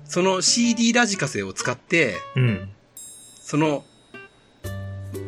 [0.05, 2.39] その CD ラジカセを使って、う。
[2.39, 2.69] うん。
[3.39, 3.83] その、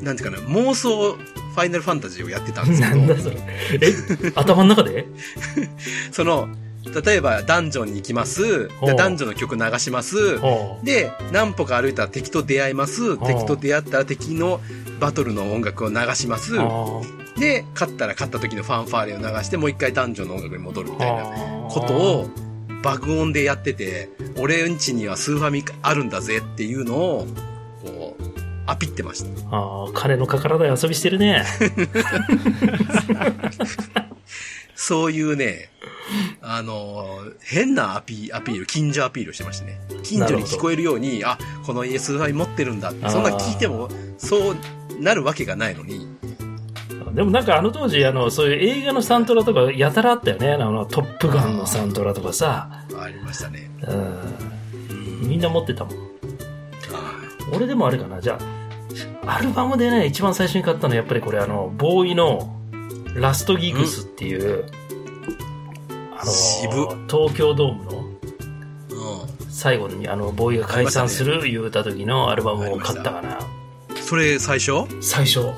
[0.01, 3.37] なんていうかな、妄想ファイナルファンタジーをやってたんですけ なんだど、それ。
[3.81, 3.93] え、
[4.35, 5.05] 頭の中で？
[6.11, 6.49] その、
[6.85, 8.69] 例えばダンジョンに行きます。
[8.97, 10.37] ダンジョンの曲流します。
[10.39, 13.17] ほで、何歩か歩いたら敵と出会います。
[13.17, 14.61] 敵と出会ったら敵の
[14.99, 16.53] バトルの音楽を流します
[17.37, 21.67] で、勝ったら勝った時のファンファーレを流して、もう一回ダンジョンの音楽に戻るみたいなあ。
[21.69, 22.29] ことを
[22.81, 27.27] 爆音でやってて、俺んちにはスーファミあるんだぜっていうのを、
[27.83, 28.23] こう、
[28.65, 29.29] アピってました。
[29.55, 31.43] ああ、金のかからない遊びしてるね。
[34.81, 35.69] そういうね、
[36.41, 39.77] あのー変なアピアピール、近所アピールをしてましたね。
[40.03, 44.55] 近所に聞こえるように、あ、この家スーファミ持ってるんだって、そんな聞いても、そう
[45.01, 46.07] なるわけがないのに、
[47.13, 50.53] でもなんかあの当時、あの、そういう映画のサントラとかやたらあったよね。
[50.53, 52.69] あの、トップガンのサントラとかさ。
[52.97, 53.69] ありましたね。
[53.85, 55.27] うん。
[55.27, 55.95] みんな持ってたもん。
[57.53, 58.21] 俺でもあれかな。
[58.21, 58.39] じゃ
[59.25, 62.58] あ、アルバムでね、一番最初に買ったのはやっぱりこれあの、ボーイの
[63.15, 64.65] ラストギグスっていう、
[66.17, 66.73] あの、渋
[67.09, 68.17] 東京ドームのうん。
[69.49, 73.39] 最後にあの、ボーイが解散する言うた時のアルバムを買ったかな。
[74.01, 74.85] それ最初？
[75.01, 75.51] 最初。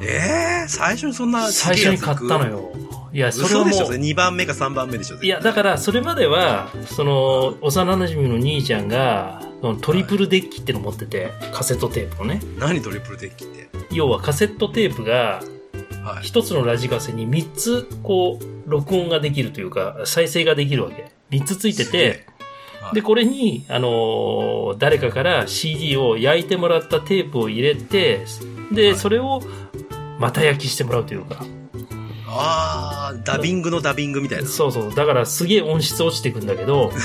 [0.00, 2.46] ええ最初にそんな最初に買ったの。
[2.46, 2.72] よ。
[3.12, 5.16] いや、それはもう、2番目か3番目でしょ？
[5.20, 9.42] いや、だから、それまでは、その、幼馴染の兄ちゃんが、
[9.80, 12.40] トリプルデッキっての持ってて、カセットテープをね。
[12.56, 13.68] 何トリプルデッキって？
[13.90, 15.42] 要はカセットテープが、
[16.04, 16.24] はい。
[16.24, 21.10] 一つのラジカセに3つ、こう、録音ができるというか、再生ができるわけ。
[21.30, 28.24] 3つついてて、はいで、これに、あのー誰かから CD を焼いてもらったテープを入れて、
[28.72, 29.42] で、はいそれを、
[30.18, 31.44] また焼きしてもらうというか。
[32.26, 34.48] ああ、ダビングのダビングみたいな。
[34.48, 34.94] そうそう。
[34.94, 36.90] だから、すげえ音質落ちてくんだけど、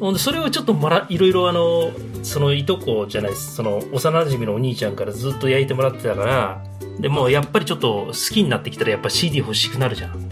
[0.00, 3.54] うんそれをちょっとまら、いろいろあの、そのいとこじゃないです。
[3.54, 6.64] その幼馴染のお兄ちゃんからずっと焼いてもらってたから、
[7.00, 10.28] で、もうやっぱりちょっと好きになってきたらやっぱ CD 欲しくなるじゃん。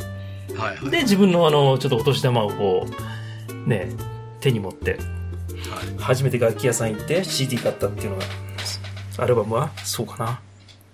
[0.56, 0.90] はいはい。
[0.90, 2.86] で、自分のあの、ちょっとお年玉をこ
[3.66, 3.88] う、ね、
[4.40, 5.00] 手に持って、はい
[5.98, 8.24] 初めて楽器屋さん行って CD 買ったっていうのが、
[9.18, 9.70] アルバムは？
[9.84, 10.40] そうかな。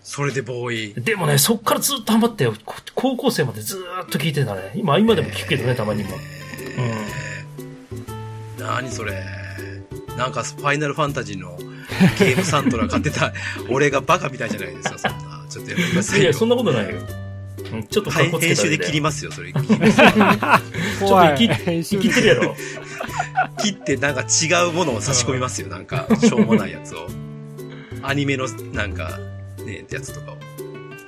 [0.02, 1.02] それでボーイ。
[1.02, 2.54] でもね、そっからずっとハマったよ。
[2.64, 4.72] こ高校生までずーっと聴いてたね。
[4.74, 6.10] 今、今でも聴くけどね、たまにも。
[8.58, 9.24] 何それ。
[10.16, 11.56] なんか、ファイナルファンタジーの
[12.18, 13.32] ゲームサントラ買ってた、
[13.70, 15.43] 俺がバカみたいじゃないですか、そんな。
[15.54, 16.22] ちょっとやめいよ。
[16.22, 17.00] いや、そんなことないよ。
[17.72, 19.52] うん、ちょっとつけた編集で切りまますよ、それ。
[19.54, 19.74] ちょっと
[21.06, 22.54] 生き、生きてるやろ。
[23.58, 27.06] 切ってなんか違うものを差し込みますよ、なんか、しょうもないやつを。
[28.02, 29.18] アニメの、なんか、
[29.64, 30.36] ね、やつとかを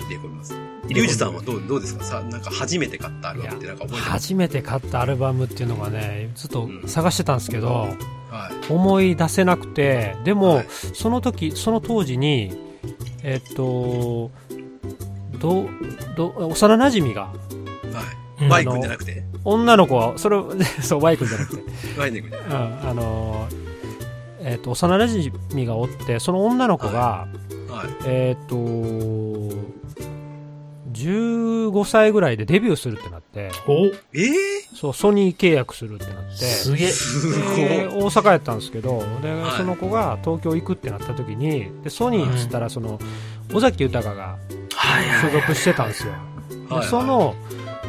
[0.09, 0.55] 入れ込みます。
[0.89, 2.05] リュウジさんはどう、どうですか？
[2.05, 4.11] さ、なんか初めて買ったアルバムってなんか覚えてます？
[4.13, 7.89] 初めて買ったアルバムっていうのがねずっと探してたんですけど、
[8.31, 8.73] はい。
[8.73, 12.57] 思い出せなくてでも、はいその時その当時に
[13.29, 14.31] えっと
[15.41, 15.69] ど
[16.17, 17.35] ど幼馴染がはい。
[18.43, 19.25] うんバイ君じゃなくて？
[19.45, 20.37] 女の子はそれ
[20.81, 21.63] そうバイ君じゃなくて、
[21.99, 23.49] バイ君じゃなくてうん、あの
[24.41, 27.27] えっと幼馴染がおってその女の子が、
[27.69, 27.89] はい。
[28.07, 28.57] えっと
[30.97, 33.51] 15歳ぐらいでデビューするってなって。
[33.67, 33.87] お。
[33.87, 34.33] ええ
[34.75, 36.45] そうソニー契約するってなって。
[36.45, 36.89] すげえ。
[36.89, 37.87] すごでい。
[37.87, 39.57] 大阪やったんですけどで、はい。
[39.57, 42.99] その子が東京行くってなった時にでソニーっつったらその
[43.53, 44.39] 尾崎豊が
[45.23, 46.13] 所属してたんですよ、
[46.69, 46.87] ではい。
[46.87, 47.35] そ、の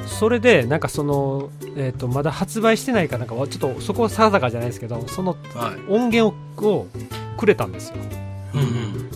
[0.05, 5.91] それでなんかその、えー、とまだ発売してないかなんかはちょっとそこは定かじゃないですけどそのはい。
[5.91, 6.87] 音源をを
[7.37, 7.95] くれたんですよ。
[8.55, 9.06] うんうん。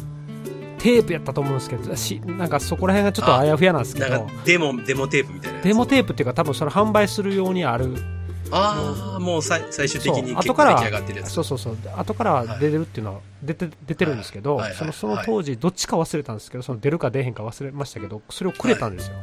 [0.82, 4.28] テープやったと思うんですけどしなんかそこら辺がちょっとあやふやなんですけど。
[4.46, 5.62] デモ、デモテープみたいな。
[5.62, 7.94] デモテープっていうか多分それ販売するようにある。
[8.54, 11.32] ああ、もう最最終的に結構後から出来上がってるやつ。
[11.32, 11.78] そうそうそう。
[11.96, 14.70] 後から出てるっていうのは出て出てるんですけど、はい。
[14.70, 14.78] はい。
[14.78, 19.15] そのその当時どっちか忘れたんですけどその出るか出へんか忘れましたけどそれをくれたんですよ、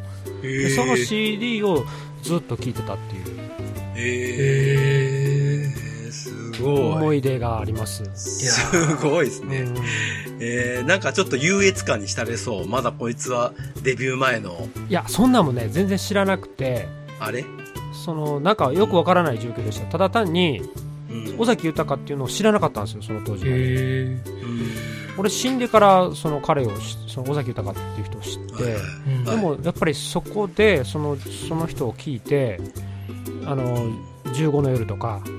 [0.42, 1.84] でその CD を
[2.22, 3.24] ずっと聴いてたっていう。
[3.96, 6.80] えー、すごい。
[6.80, 9.60] 思い出があります、すごいですね。
[9.60, 9.76] うん。
[10.40, 12.68] えー、なんかちょっと優越感に浸れそう。
[12.68, 16.88] まだこいつはデビュー前の、いやそんなんもね全然知らなくて。
[17.20, 17.44] あれ？
[18.04, 19.86] そのなんかよくわからない状況でした。
[19.86, 20.62] ただ単に
[21.10, 21.40] うん。
[21.40, 23.56] 尾崎豊っていうのを知らなかったんですよその当時まで。
[23.56, 24.20] へうん。
[25.18, 28.72] 俺死んでからその彼を知その尾崎豊っていう人を知って、はい。
[28.72, 29.24] はいうん。
[29.24, 31.16] でもやっぱりそこでその
[31.48, 32.60] その人を聞いて
[33.46, 33.90] あの
[34.26, 35.37] 15の夜とかはい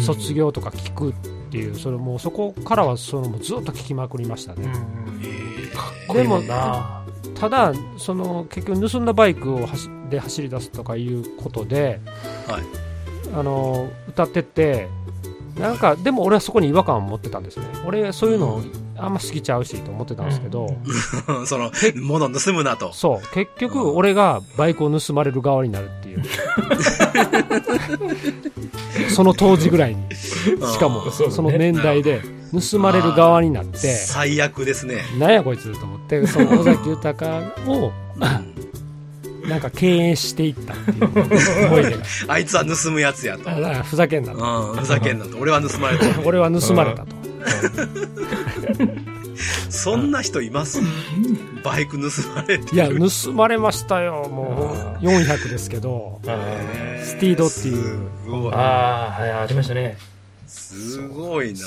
[0.00, 1.14] 卒業とか聞くっ
[1.50, 4.72] ていうそれもうそこからはそのもうずっと聞きまくりましたうんね、
[5.22, 7.02] えーかっこいいもんな。
[7.34, 12.00] ただその結局盗んだバイクを走で走り出すとかいうことで
[12.48, 12.62] はい。
[13.34, 14.88] あの歌ってって
[15.58, 17.66] なんかでも俺はそこに違和感を持ってたんですね。
[17.84, 18.62] 俺そういうの
[18.98, 20.76] あんま好きちゃうしと思ってたんですけど、
[21.46, 21.70] その、
[22.02, 22.92] 物盗むなと。
[22.92, 26.22] そう結局俺がバイクを盗まれる側になるっていう
[29.10, 32.22] その当時ぐらいにしかもその年代で
[32.70, 35.02] 盗まれる側になって最悪ですね。
[35.18, 37.26] なんやこいつと思ってその尾崎豊
[37.66, 37.92] を
[39.48, 43.50] なんか敬遠していったっていう思い出が あいつは盗むやつやと。
[43.84, 45.38] ふざけんなとうん、ふざけんなと。
[45.38, 46.20] 俺は盗まれた。
[46.24, 47.25] 俺は盗まれたと
[49.68, 50.80] そんな人います？
[51.62, 52.74] バイク盗まれてる。
[52.74, 54.28] いや盗まれましたよ。
[54.30, 56.20] もう400ですけど。
[56.26, 56.56] あ
[57.02, 58.08] スティードっていう。
[58.24, 58.52] すごい。
[58.52, 59.96] ーあー、はい、ありましたね。
[60.46, 61.60] すごいな。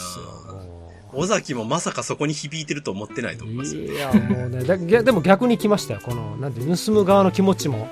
[1.13, 3.75] 尾崎もまさかそこに響いてると思ってないと思います。
[3.75, 3.81] よ。
[3.91, 4.63] いやもうね
[5.03, 5.99] でも逆に来ましたよ。
[6.03, 7.87] このなんて盗む側の気持ちも。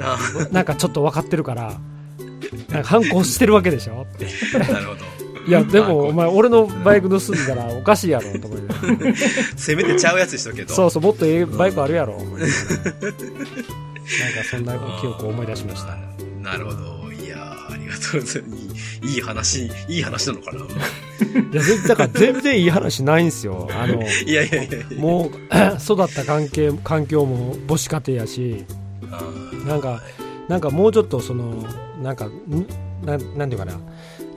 [0.00, 0.18] あ
[0.52, 1.74] なんかちょっと分かってるから
[2.68, 4.06] なんか反抗してるわけでしょ。
[4.14, 4.26] っ て
[4.58, 5.00] なるほど。
[5.48, 9.14] いやでもお前俺のバイク盗んだらおかしいやろと思いながら
[9.56, 10.74] せめてちゃうやつにしとくけど。
[10.74, 12.54] そうそうもっとええバイクあるやろ思い なんか
[14.50, 15.96] そんな記憶を思い出しました
[16.42, 17.12] なるほど。
[17.12, 19.00] いやーありがとうございます。
[19.02, 20.58] いい話、いい話なのかな。
[21.52, 24.98] いや全だから全然いい話ないんですよあの いやいやいや。
[24.98, 25.30] もう
[25.82, 28.64] 育った関係環境も母子家庭やし
[29.10, 29.22] あ
[29.66, 30.02] なんか
[30.48, 31.64] なんかもうちょっとその
[32.02, 32.66] なんかん
[33.04, 33.78] なんなんていうかな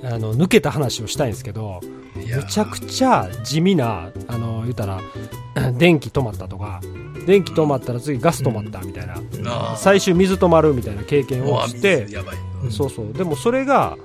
[0.03, 5.01] あの抜けた話をしたいんですけどーいやめちゃくちゃ地味なあの言ったら
[5.77, 6.81] 電気止まったとか
[7.25, 9.77] 電気止まったら次ガス止まったみたいな、あー。
[9.77, 12.07] 最終水止まるみたいな経験をして。
[12.69, 13.13] そうそう。
[13.13, 13.97] でもそれが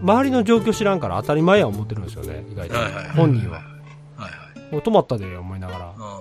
[0.00, 3.58] 周りの状況知らんから当たり前や思ってるんですよね意外と、はいはいはい本人は。
[3.58, 3.64] はい
[4.16, 4.72] はい。
[4.72, 6.20] もう止まったで思いながら、あ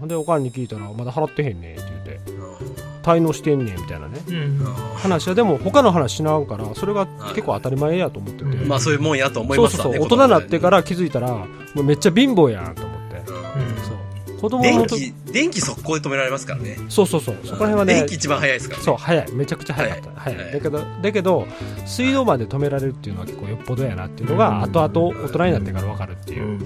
[0.00, 2.20] うん、でおかんに聞いたらまだ払ってへんねって言って。
[2.30, 4.20] ー滞納してんねんみたいなね。
[4.28, 4.66] うん。
[4.66, 8.68] あ話はでも他の話しながからそれが結構当たり前やと思ってて、うん。
[8.68, 9.76] まあそういうもんやと思います。
[9.76, 13.22] そうそう大人になってから気づいたらもうめっちゃ貧乏やんと思って。
[13.22, 13.60] 子供ね。
[13.60, 13.84] うん。
[13.84, 14.40] そう。
[14.40, 16.78] 子供うん電の時気、電気速攻で止められますからね。
[16.88, 17.36] そうそうそう。
[17.44, 18.84] そこら辺はね電気一番早いですからね。
[18.84, 19.32] そう早い。
[19.32, 20.20] めちゃくちゃ早かった。
[20.20, 20.52] 早い、はい。
[20.52, 21.46] だけどだけど
[21.86, 24.62] 水道まで止められるっていうのは結構よっぽどやなっていうのがうん。
[24.62, 26.50] 後々大人になってから分かるっていう、うん。
[26.50, 26.64] うん。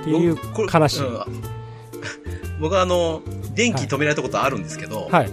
[0.00, 0.38] っていう
[0.72, 1.42] 悲しい、うん。
[2.60, 3.22] 僕はあの、
[3.54, 5.30] 電気止められたことあるんですけど、はい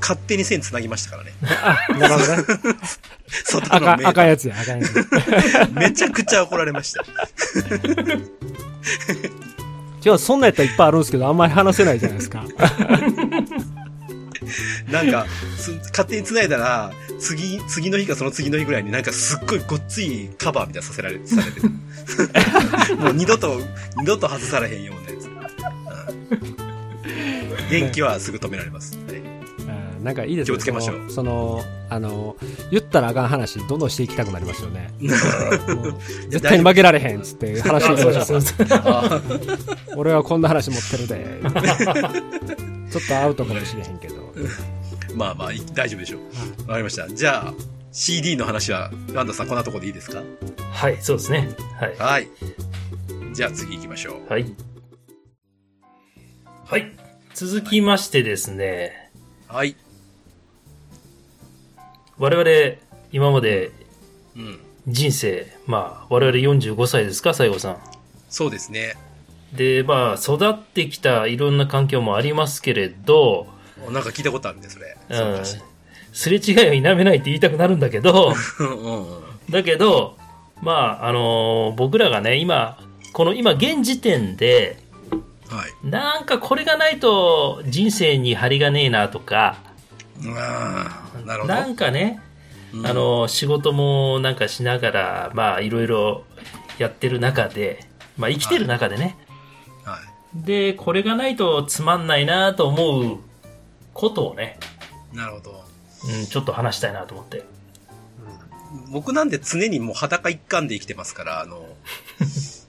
[0.00, 1.32] 勝手に線繋ぎましたからね。
[1.62, 2.76] あなるほどね
[3.46, 7.02] 外の赤赤いやつや赤いやつ めちゃくちゃ怒られました。
[10.04, 12.44] 違うそんなんやったらいっぱいあるんですけどあんまり話せないじゃないですか
[14.90, 21.70] なんか、す勝手に繋いだら、次、次の日かその次の日ぐらいになんかすっごいごっついカバーみたいなさせられ、されてる。
[23.00, 23.58] もう二度と、
[23.96, 25.18] 二度と外されへんようなや
[26.58, 26.63] つ。
[27.64, 28.96] うん電気はすぐ止められます。
[29.08, 29.20] はいう
[30.00, 32.36] んなんかいいですね気をつけましょうそのあの
[32.70, 34.92] 言ったらあかん話どんどんしていきたくなりますよね
[36.28, 38.40] 絶対に負けられへんっつって話していきましょう
[38.82, 39.22] あ
[39.96, 41.40] 俺はこんな話持ってるで
[42.90, 46.20] ちょっとアウトかもしれへんけどーまあまあ、い大丈夫でしょう。
[46.62, 47.08] わかりました。
[47.08, 47.54] じゃあ、
[47.92, 50.22] CD の話は、ワンダさんこんなとこでいいですか？
[50.72, 51.48] はい、そうですね。
[51.80, 51.96] はい。
[51.96, 52.28] はい。
[53.32, 54.32] じゃあ次行きましょう。
[54.32, 54.44] はい。
[56.66, 56.92] はい。
[57.34, 59.10] 続きましてですね、
[59.48, 59.74] はい。
[62.16, 62.76] 我々、
[63.10, 63.72] 今まで
[64.36, 64.60] うん。
[64.86, 67.78] 人生、まあ、我々45歳ですか、西郷さん。
[68.28, 68.94] そうですね。
[69.52, 73.48] で、まあ、育ってきたいろんな環境もありますけれど、
[73.84, 74.96] おなんか聞いたことあるね、それ。
[75.10, 75.58] うんそうだし。
[76.12, 79.22] すれ違いは否めないって言いたくなるんだけど、 うんうんうん。
[79.50, 80.16] だけど、
[80.60, 82.78] まあ、あのー僕らがね、今、
[83.12, 84.83] この今現時点で、
[85.54, 85.72] はい。
[85.88, 89.58] なんかこれがないと人生に張りがねえなとか、
[90.36, 91.54] ああ、なるほど。
[91.54, 92.20] なんかね、
[92.72, 96.24] うんあの、仕事もなんかしながら、まあ、いろいろ
[96.78, 97.86] やってる中で、
[98.16, 99.16] まあ、生きてる中でね、
[99.84, 99.98] は
[100.36, 100.44] い。
[100.44, 103.18] で、これがないとつまんないなと思う
[103.92, 104.58] ことをね、
[105.12, 105.64] なるほど。
[106.06, 107.44] うん、ちょっと話したいなと思って。
[108.90, 111.64] 僕なんで常にもう裸一貫で生きてますから、あの、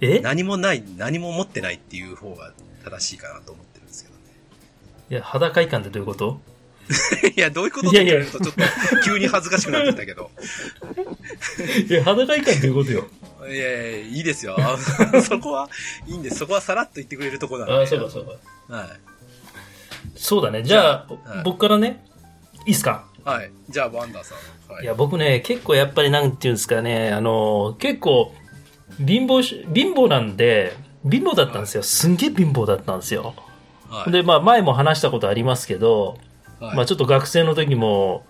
[0.00, 0.20] え？
[0.20, 2.52] 何もない、何も持ってないっていう方が
[2.84, 4.16] 正しいかなと思ってるんですけど
[5.10, 6.32] いや、裸感ってどういうこと？
[6.32, 7.32] ね。
[7.36, 8.60] いや、どういうことって言われるとちょっと
[9.04, 10.30] 急に恥ずかしくなってきたけど。
[11.88, 13.08] いや、裸感ってどういうことよ？
[13.50, 14.56] いやいや、いいですよ。
[15.28, 15.68] そこは
[16.06, 16.38] いいんです。
[16.38, 17.72] そこはさらっと言ってくれるとこなんで。
[17.74, 18.24] ああ、そうかそう
[18.68, 18.74] か。
[18.76, 18.88] はい。
[20.14, 20.62] そうだね。
[20.62, 22.04] じゃあ、はい僕からね、
[22.66, 23.06] いいっすか？
[23.24, 23.50] はい。
[23.68, 24.38] じゃあ、ワンダーさん。
[24.72, 28.32] はいいや、僕ね、結構やっぱりなんていうんですかね、あの、結構、
[28.98, 30.74] 貧乏し、貧乏なんで、
[31.08, 31.82] 貧乏だったんですよ。
[31.82, 33.34] すんげえ貧乏だったんですよ。
[33.88, 34.10] はい。
[34.10, 36.18] で、まあ、前も話したことありますけど、
[36.60, 38.24] はい、まあ、ちょっと学生の時も、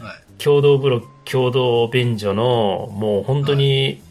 [0.00, 0.42] はい。
[0.42, 4.02] 共同風呂、共同便所の、もう本当に、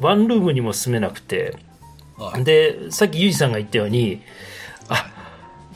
[0.00, 1.56] ワンルームにも住めなくて、
[2.16, 2.44] はい。
[2.44, 4.22] で、さっきユージさんが言ったように、
[4.88, 5.06] は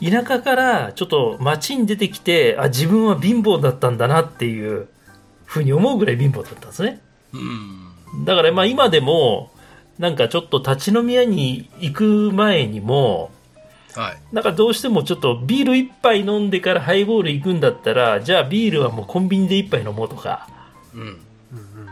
[0.01, 4.87] 田舎からちょっと街に出てきて、あ、自分は貧乏だったんだなっていう
[5.45, 7.01] ふうに思うぐらい貧乏だったんですね。
[7.33, 7.88] うん。
[8.25, 9.51] だからまあ今でも、
[9.97, 13.31] なんかちょっと立ち飲み屋に行く前にも、
[13.95, 14.17] はい。
[14.31, 20.47] なんかどうしてもちょっとビール一杯飲んでからハイボール行くんだったら、じゃあビールはもうコンビニで一杯飲もうとか、
[20.93, 21.01] うん。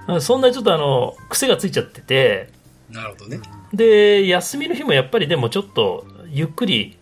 [0.10, 2.50] うんそんなちょっとあの、癖がついちゃってて、
[2.90, 3.42] なるほどね。
[3.74, 6.98] で、休みの日もやっぱりでもちょっとゆっくり、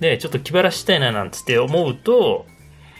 [0.00, 2.44] ね、ちょっと気晴らしたいななんつって思うと、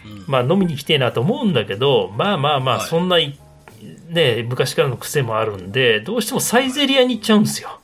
[0.05, 0.23] うん。
[0.25, 3.17] まあ飲みに来てえなと思うんだけど、まあまあまあ、はいそんな、
[4.13, 7.79] ね、昔からの癖もあるんで、どうしてもサイゼリアに行っちゃうんですよ。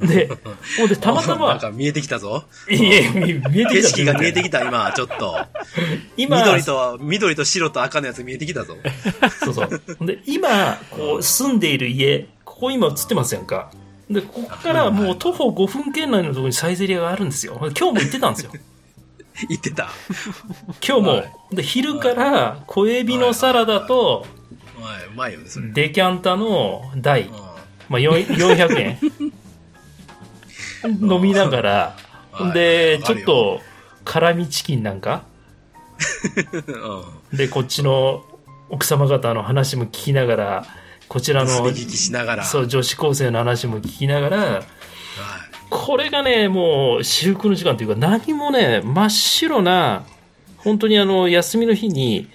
[0.00, 0.28] で、
[0.78, 2.44] ほんで、たまた なんま、か見えてきたぞ。
[2.68, 4.60] いえ、見見えてきた景色が見えてきた。
[4.60, 5.38] た、今、ちょっと。
[6.16, 8.76] 今、緑と、緑と白と赤のやつ見えてきたぞ。
[9.44, 9.82] そうそう。
[9.98, 13.70] ほんで、今、こう、住んでいる家、ここ今映ってますやんか。
[14.10, 17.56] で、ここからもう徒歩5分圏内のところにサイゼリアがあるんですよ。
[17.60, 18.52] 今日も行ってたんですよ。
[19.48, 19.90] 言ってた。
[20.84, 21.08] 今日も。
[21.10, 24.26] はいで、昼から小エビのサラダと、
[24.88, 25.66] はい、うまいよね、それ。
[25.66, 25.74] うん。
[25.74, 27.28] デキャンタの大、
[27.88, 28.98] まあ、4 400円
[30.84, 31.96] 飲みながら、
[32.32, 33.60] はいで、ちょっと、
[34.04, 35.24] 辛味チキンなんか、
[37.30, 37.36] うん。
[37.36, 38.24] で、こっちの
[38.70, 40.66] 奥様方の話も聞きながら、
[41.08, 42.44] こちらの、盗み聞きしながら。
[42.44, 44.62] そう、女子高生の話も聞きながら、はい。
[45.68, 50.04] これがね、もう、至福の時間というか、何もね、真っ白な、
[50.58, 52.28] 本当にあの、休みの日に、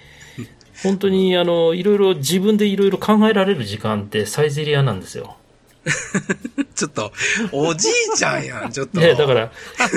[0.82, 5.36] 本当にあの、いろいろ自分でいろいろ考えられる時間ってサイゼリアなんですよ。
[6.74, 7.12] ちょっと、
[7.52, 8.98] おじいちゃんやん、ちょっと。
[8.98, 9.52] ね、だから、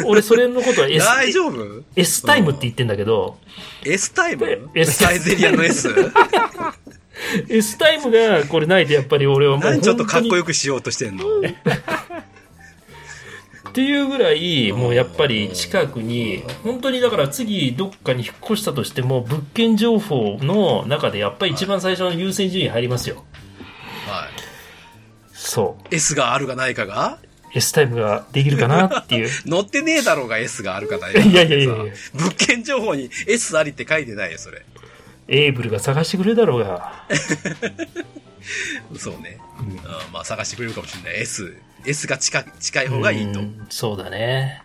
[0.06, 3.38] 俺それのことは S, 大丈夫？S タイムって言ってんだけど、
[3.86, 5.90] ?S タイム？S サイゼリアの S?
[7.50, 11.26] S タイムがこれないとやっぱり俺はもう何ちょっとかっこよよくしようとしてんの？
[13.78, 23.24] っていうぐらい、もうやっぱり近くに、本当にだから次どっかに引っ越したとしても、物件情報の中でやっぱり一番最初の優先順位入りますよ。
[24.08, 24.30] は
[25.32, 25.96] そい。
[25.98, 27.28] S があるかないかがう。
[27.54, 29.30] S タイムができるかなっていう。
[29.48, 31.20] 載ってねえだろうが S があるかないか。
[31.20, 34.66] いやいやいやいや物件情報に S ありって書いてないよ、それ。
[35.28, 37.06] エイブルが探してくれるだろうが。
[38.98, 39.38] そうね。
[39.60, 39.78] うんうん
[40.12, 41.22] まあ探してくれるかもしれない。
[41.22, 41.67] S。
[41.86, 43.44] S が近近い方がいいとう。
[43.44, 44.64] んそうだね。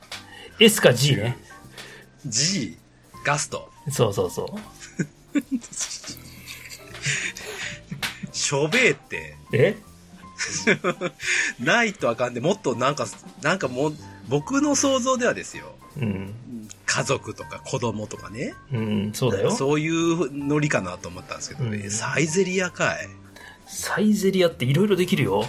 [0.59, 1.37] S か G ね。
[2.27, 2.79] G。
[3.25, 3.71] ガスト。
[3.91, 4.59] そうそうそう。
[8.33, 9.37] しょべえって。
[9.53, 9.77] え？
[11.61, 13.07] ないとあかんで、もっとなんか、
[13.43, 13.97] なんかもう、
[14.29, 15.75] 僕の想像ではですよ。
[15.97, 16.35] うん。
[16.87, 18.55] 家族とか子供とかね。
[18.73, 19.51] うん、そうだよ。
[19.53, 21.79] そういうノリかなと思ったんですけどね。
[21.79, 23.09] うんサイゼリアかい。
[23.67, 25.47] サイゼリアっていろいろできるよ。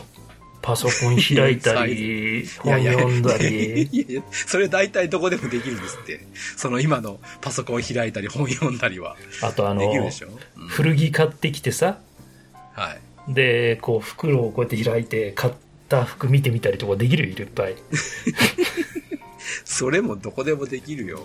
[0.64, 3.84] パソコン開いたり、い本読んだり。
[3.84, 6.26] いやいやそれ大体どこでもできるんですって。
[6.56, 9.18] その今のパソコン開いたり本読んだりは。
[9.42, 9.92] あとあの
[10.70, 12.00] 古着買ってきてさ、
[12.72, 12.96] は
[13.28, 13.34] い。
[13.34, 15.54] で、こう袋をこうやって開いて、買っ
[15.90, 17.76] た服見てみたりとかできるよ、いっぱい。
[19.66, 21.20] それもどこでもできるよ。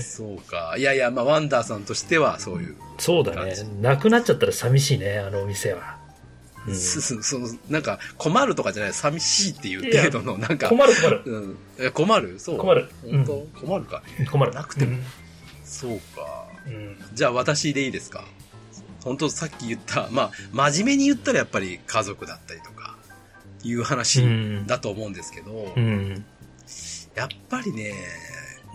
[0.00, 0.74] そうか。
[0.78, 2.76] いやいや、まあ、ワンダーさんとしてはそういう。
[2.96, 3.54] そうだね。
[3.82, 5.97] なくなっちゃったら寂しいね、あのお店は。
[6.68, 6.74] うん
[7.22, 11.22] その、なんか、困るとかじゃない、寂しいっていう程度の、なんか、困る困る。
[11.26, 11.56] うん。
[11.78, 12.38] え困る？
[12.38, 12.58] そう。
[12.58, 14.26] 困る本当、困るかね。
[14.30, 14.52] 困る。
[14.52, 15.04] なくてもうん
[15.64, 16.46] そうか。
[16.66, 16.96] うん。
[17.14, 18.24] じゃあ私でいいですか？
[19.04, 20.30] 本当さっき言った、まあ、
[20.72, 22.96] 真面目に言ったらやっぱり家族だったりとか、
[23.62, 26.24] いう話うんだと思うんですけど、うん。
[27.14, 27.94] やっぱりね、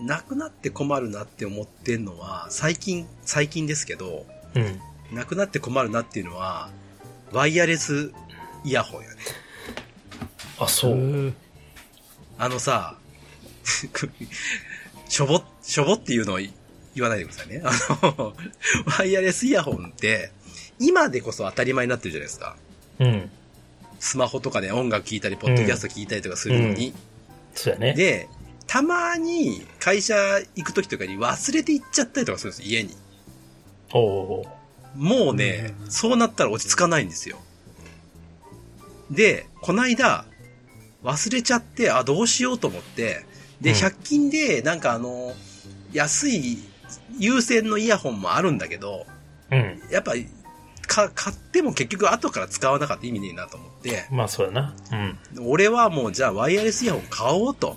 [0.00, 4.80] なくなって困るなって思ってんのは、最近、最近ですけど、うん。
[5.12, 6.70] なくなって困るなっていうのは、
[7.34, 8.12] ワイヤレス
[8.64, 9.16] イヤホンやね。
[10.58, 11.34] あ、そう。
[12.38, 12.96] あのさ、
[15.08, 16.52] しょぼ、しょぼっていうのを言
[17.00, 17.62] わないでくださいね。
[17.64, 17.72] あ
[18.16, 18.34] の、
[18.98, 20.30] ワイヤレスイヤホンって、
[20.78, 22.56] 今でこそ当たり前になってるじゃないですか。
[23.00, 23.30] うん。
[23.98, 26.94] スマホとかで音楽聴いたり、ポッドキャスト聴いたりとかするのに。
[27.54, 27.94] そうやね。
[27.94, 28.28] で、
[28.68, 30.14] たまに会社
[30.54, 32.96] 行く時とかに忘れて行っちゃったりとかするんです、家に。
[33.92, 34.63] おお
[34.94, 37.38] もうね、そうなったら落ち着かないんですよ。
[39.10, 40.24] で、こないだ、
[41.02, 43.24] 忘れちゃって、あ、どうしようと思って、
[43.60, 45.32] で、うん100均で、なんかあの、
[45.92, 46.58] 安い
[47.18, 49.06] 有線のイヤホンもあるんだけど、
[49.50, 49.82] うん。
[49.90, 50.12] やっぱ、
[50.86, 54.74] か、買っても結局後から使わなかった意味ねえなと思って、まあそうやな。
[55.36, 55.46] うん。
[55.46, 57.76] 俺はもうじゃあワイヤレスイヤホン買おうと。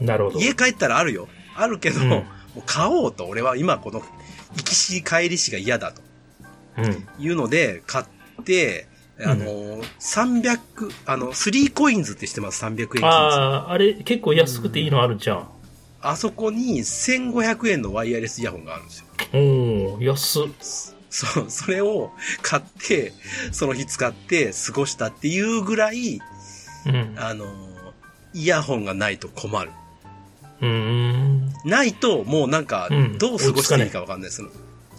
[0.00, 0.40] なるほど。
[0.40, 1.28] 家帰ったらあるよ。
[1.56, 2.24] あるけど、うんも
[2.56, 3.26] う買おうと。
[3.26, 6.02] 俺は今この、行きし帰りしが嫌だと。
[6.76, 7.08] うん。
[7.18, 8.86] いうので、買って、
[9.20, 9.44] あの、
[10.00, 10.58] 300、
[11.06, 13.04] あの、3コインズって知ってます ?300 円均一。
[13.04, 15.48] あああ、あれ結構安くていいのあるじゃん。
[16.00, 19.06] あそこに1500円のワイヤレスイヤホンがあるんですよ。
[19.32, 20.44] おー、安っ。
[21.08, 22.10] そう、それを
[22.42, 23.12] 買って、
[23.52, 26.20] その日使って過ごしたっていうぐらい、
[26.86, 27.14] うん。
[27.16, 27.46] あの、
[28.34, 29.70] イヤホンがないと困る。
[30.60, 31.52] うーん。
[31.64, 34.30] ないと、もうなんかうん、どう過ごしていいかわかんない。
[34.30, 34.50] その、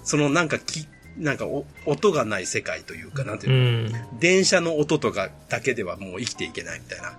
[0.04, 0.88] そのなんかき、
[1.18, 4.20] なんかお音がない世界というか、なんていううの、ん。
[4.20, 7.18] 電車の音とかだけではもう生きていけないみたいな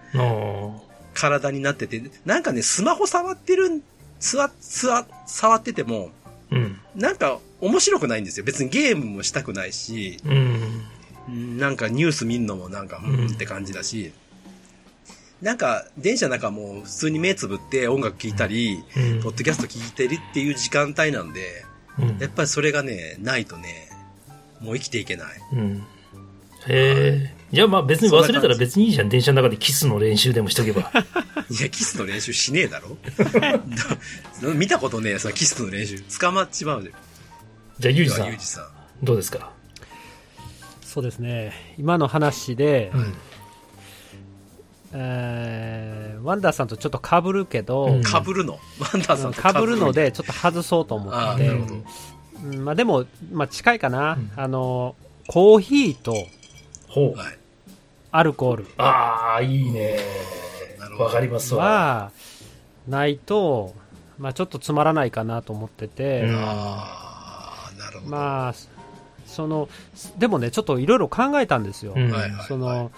[1.15, 3.83] 体になってて、なんかね、スマホ触ってる、
[4.21, 6.11] つわ、つわ、触ってても、
[6.51, 6.79] うん。
[6.95, 8.45] なんか面白くないんですよ。
[8.45, 10.33] 別にゲームもしたくないし、うん。
[11.29, 14.13] うんなんかニュース見んのもなんか、ううんんって感じだし、
[15.43, 21.65] なんか電車の中も普通に目つぶって音楽聴いたり、うんポッドキャスト聞いてるっていう時間帯なんで、
[21.99, 23.86] うんやっぱりそれがね、ないとね、
[24.61, 25.27] もう生きていけない。
[25.53, 25.87] うん。
[26.69, 27.37] へえ。
[27.53, 29.09] いや、まあ別に忘れたら別にいいじゃん。
[29.09, 30.91] 電車の中でキスの練習でもしとけば。
[31.51, 32.97] いや、キスの練習しねえだろ
[34.43, 36.01] ど 見たことねえ、そのキスの練習。
[36.19, 36.93] 捕まっちまうで。
[37.79, 39.05] じゃあ、ゆうじさんゆう、じさん。
[39.05, 39.51] どうですか？
[40.83, 43.15] そうですね今の話で、うん。
[44.93, 48.59] えーワンダーさんとちょっとかぶるけど、うんかぶるの？
[48.81, 51.75] ワンダーさんとかぶるのでちょっと外そうと思ああ、ってなるほど。
[51.75, 51.85] うん
[52.43, 54.31] まあ、でも、まあ、近いかな、うん。
[54.37, 54.95] あの
[55.27, 56.15] コーヒーと。
[58.11, 58.67] アルコール。
[58.79, 59.99] ああ、いいね。
[60.99, 61.65] わかりますわ。
[61.65, 62.11] は
[62.89, 63.75] ないと、
[64.19, 66.37] まあ、ちょっとつまらないかなと思ってて、うん。
[66.37, 68.11] ああ、なるほど。
[68.11, 68.55] まあ
[69.27, 69.69] その
[70.19, 72.13] でもねちょっといろいろ考えたんですよ、うん。
[72.49, 72.91] その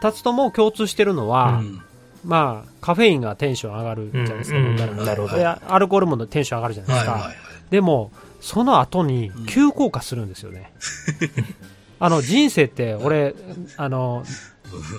[0.00, 1.82] 2つとも共通してるのは、うん。
[2.24, 5.36] まあ、カフェインがテンション上がるじゃないですか、うんうんなるほど。
[5.36, 7.45] でアルコールもテンション上がるじゃないですか、はいはいはい。
[7.70, 9.46] でもその後にうん。
[9.46, 10.72] 急降下するんですよね、
[11.98, 13.34] あの人生って俺
[13.76, 14.24] あの、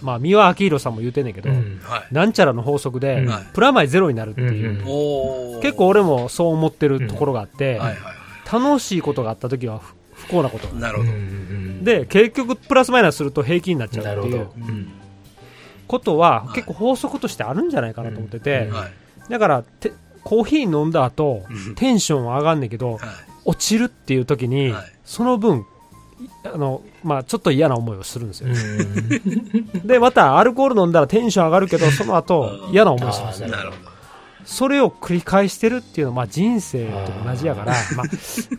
[0.01, 1.79] まあ、三輪明宏さんも言うてんねんけど、うん。
[1.83, 2.13] はい。
[2.13, 7.97] なんちゃらの法則で、プラマイゼロになるっていう、うん結構俺もそう思ってるところがあって、はいはい
[8.49, 10.67] 楽しいことがあった時は不不幸なこと。
[10.67, 10.77] はい。
[10.77, 11.19] なるうんうほど。
[11.19, 14.41] んで結局プラスマイナスすると平均になっちゃなるほどう。
[14.43, 14.67] っていう。
[14.67, 14.87] うん。
[15.87, 16.55] ことははい。
[16.55, 18.69] 結構法則としてあるんじゃないかなと思ってて。
[19.29, 19.91] だからて
[20.27, 21.75] コーヒー飲んだ後うん。
[21.75, 23.01] テンション上がんねんけどはい。
[23.45, 24.85] 落ちるっていう時に、はい。
[25.05, 25.59] その分
[26.19, 29.87] いあの、まあ、ちょっと嫌な思いをするんですよ、うん。
[29.87, 32.73] でまたアルコール飲んだらテンション上がるけどその後うん。
[32.73, 33.45] 嫌な思いするんですよ。
[33.45, 33.91] あーなるほど。
[34.43, 38.07] それを繰り返してるっていうのは、まあ、人生と同じやからまあ、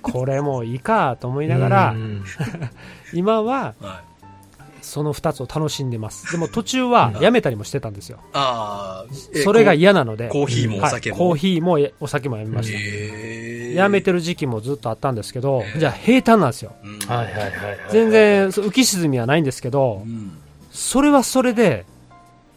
[0.02, 2.24] これもいいかと思いながら、うん。
[3.12, 4.07] 今ははい。
[4.88, 6.32] その2つを楽しんでます。
[6.32, 8.18] でも途中はやめたりもしてたんですよ。
[8.32, 10.28] ああ、えそれが嫌なので。
[10.28, 11.14] コーヒーもお酒も。
[11.14, 13.74] はいコーヒーもお酒もやめました、えー。
[13.74, 16.72] やめてる時期もずっとあったんですけど、じゃあ平坦なんですよ。
[16.82, 16.98] うん。
[17.00, 17.78] はいはいはいはい。
[17.90, 20.38] 全然浮き沈みはないんですけどうん。
[20.72, 21.84] それはそれで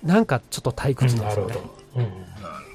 [0.03, 1.53] なんかちょっと退屈なんですよね。
[1.55, 2.05] なるほど。
[2.05, 2.11] うん。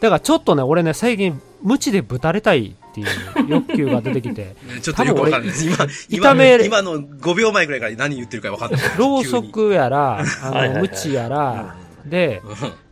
[0.00, 5.64] だからちょっとね俺ね最近無知でぶたれたいっていう欲求が出てきて ちょっとよくわかんないです。
[6.10, 8.80] 今、今今の5秒前ぐらいから何言ってるかわかんない。
[8.98, 12.40] ろうそくやらあはいはいはいの無知やらで。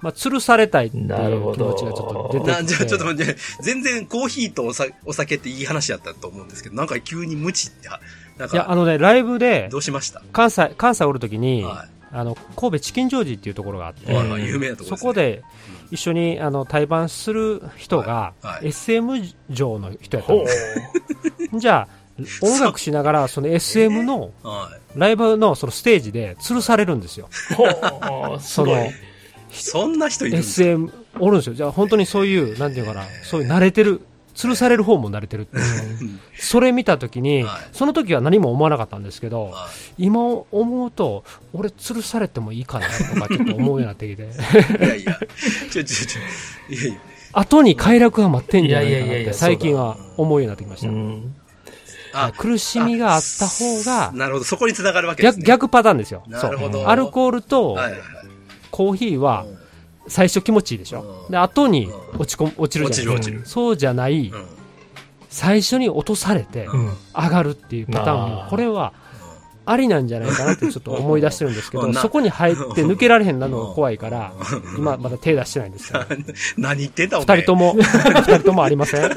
[0.00, 10.20] まあ、吊るされたいっていう気なるほど持ちがちょっと出てなじゃちょっと待って、全然コーヒーとおさお酒っていい話やったと思うんですけど、なんか急に無知って、なんいやあか、のねライブでどうしました？
[10.32, 14.96] 関西関西おるときに、はあの神戸チキンジョージっていうところがあって、有名なところです、ね。
[14.98, 15.42] そこで
[15.90, 18.68] 一緒にあの対バンする人が、はいはい。
[18.68, 20.80] SM 上の人やったんほです。
[21.58, 21.94] じゃあ
[22.42, 24.98] 音楽しながらその SM のはい。
[24.98, 27.28] ライブのそのステージで吊るされるんですよ。
[28.40, 28.88] その
[29.50, 31.54] そんな人いるんですか？SM おるんですよ。
[31.54, 34.00] じゃあ本当にそういうなんていうかなそういう慣れてる
[34.34, 35.42] 吊るされる方も慣れてる。
[35.42, 36.20] っていううん。
[36.38, 37.68] それ見た時に、はい。
[37.72, 44.22] その時は何も思わなかったんですけど、は今思うと俺吊るされてもいいかなとかちょっと思うようになってきて。
[44.22, 45.18] いいやいや、
[45.70, 46.76] ちょちょちょ、い。
[46.76, 47.00] やいや、
[47.32, 51.34] 後に快楽が待ってんじゃないかなっていやいやいやいや最近は思うようになってきました、うん。
[52.12, 55.46] あ、苦しみがあった方がなるほど、そこに繋がるわけです逆ね。
[55.46, 56.24] 逆パターンですよ。
[56.26, 56.80] なるほど。
[56.80, 57.78] そうアルコールと。
[58.70, 59.46] コーヒーは
[60.08, 61.24] 最初気持ちいいでしょ？
[61.26, 61.32] うん。
[61.32, 61.88] で後に
[62.18, 63.40] 落ち込む落ちるじゃないです落ちる落ちる。
[63.40, 64.28] かそうじゃない。
[64.28, 64.46] うん。
[65.30, 66.92] 最初に落とされてうん。
[67.14, 68.92] 上がるっていうパターンもこれは
[69.66, 74.34] ありなんじゃないかなってちょっと思い出してるんですけどそこに入って抜けられへんなのが怖いから
[74.74, 74.78] うん。
[74.78, 76.04] 今まだ手出してないんですけど
[76.58, 77.36] 何言ってんだ、お前。
[77.38, 77.74] 二人とも。
[77.74, 79.10] 二人ともありません？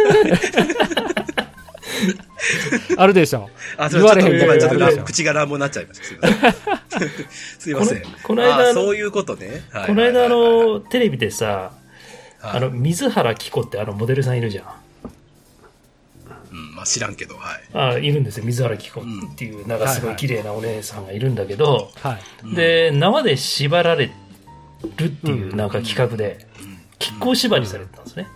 [2.97, 6.05] あるでしょあ、言われへんちょっと今ちょっと口が乱暴になっちゃいました。
[6.05, 6.53] すいません。
[7.59, 8.01] すいません。
[8.01, 9.63] このこの間あそういうことね。
[9.71, 11.45] はいこの間、あ、の、テレビでさ、
[12.39, 14.65] はいあの、水原希子ってあのモデルさんいるじゃん。
[16.51, 17.61] うん、まあ知らんけど、はい。
[17.73, 18.45] あいるんですよ。
[18.45, 19.03] 水原希子っ
[19.35, 24.11] ていう、なんかすごい綺麗なお姉さんがいるんだけど、はいで、縄で縛られ
[24.97, 26.47] るっていうなんか企画で、
[26.99, 28.27] 亀甲縛りされてたんですね。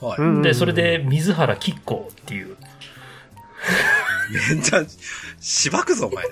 [0.00, 0.20] はい。
[0.20, 2.56] うんで、それで、水原吉光っていう。
[4.52, 4.84] めっちゃ、
[5.40, 6.24] しばくぞ、お前。
[6.26, 6.30] ち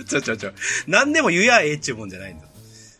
[0.00, 0.52] ょちょちょちょ。
[0.86, 2.46] 何でも言やええっちゅうもんじゃないんだ。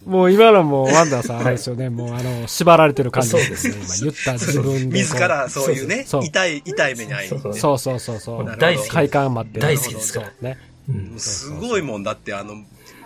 [0.04, 1.88] もう今のもワンダーさんあれですよね。
[1.88, 3.76] もうあの、縛られてる感じですね。
[3.76, 4.98] 今言った自分で。
[4.98, 7.28] 自らそういうね、痛い、痛い目に遭い。
[7.58, 8.56] そうそうそうそう。
[8.58, 10.58] 大好き快感待って大好きですからね。
[10.88, 12.56] うんすごいもんだって、あの、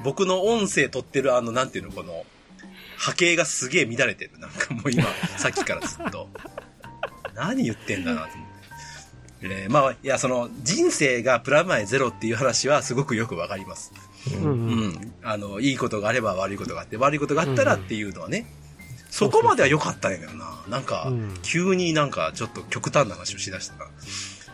[0.02, 2.24] 僕の音声取ってるあの、なんていうの、この、
[2.96, 4.30] 波形がすげえ乱れてる。
[4.38, 5.04] なんかもう今、
[5.36, 6.28] さっきからずっと。
[7.36, 8.56] 何言ってんだなと思って。
[9.42, 13.92] えーまあ、いや、その、人生がプラマイゼロっていう話はすごくよくわかります。
[14.34, 14.88] うんううん。
[14.88, 15.12] ん。
[15.22, 18.46] あの、いいことがあれば悪いことがあって、悪いことがあったらっていうのはね、
[19.10, 20.64] そこまでは良かったんやけどな。
[20.68, 23.86] なんかうん、急になんかちょっと極端な話をしだしたな。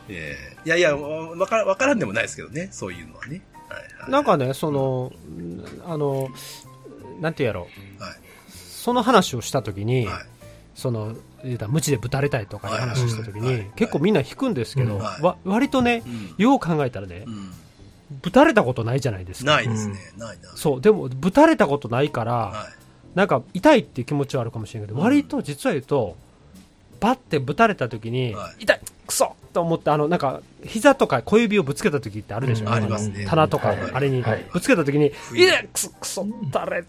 [0.09, 3.43] えーいやいや、わからわからんでもないですけどね、そういうのはね。
[3.69, 5.13] はいはい、なんかね、その、
[5.87, 6.29] あの、
[7.21, 7.69] なんてやろ
[7.99, 8.03] う。
[8.03, 8.15] はい。
[8.51, 10.25] その話をしたときに、はい。
[10.75, 16.35] その、言うたら、無知でぶたれたいとかいう話をしたときに結構みんな引くんですけど、わ割とねう、ん。
[16.45, 17.51] よう考えたらねう、ん。
[18.23, 19.53] ぶたれたことないじゃないですか。
[19.53, 19.97] ないですね。
[20.19, 20.51] ないな。
[20.55, 23.17] そう、でも、ぶたれたことないから、はい。
[23.17, 26.17] なんか痛いっていう気持ちはあるかもしれないけど、うん割と実は言うと、
[27.01, 33.27] バッてぶたれた時に、はい痛いクソと思って、あの、なんか、膝とか小指をぶつけた時ってあるでしょ、うんありますね。
[33.27, 36.87] 棚とか、はいあれにはいぶつけた時に、不意いや、クソ、クソ、誰、うん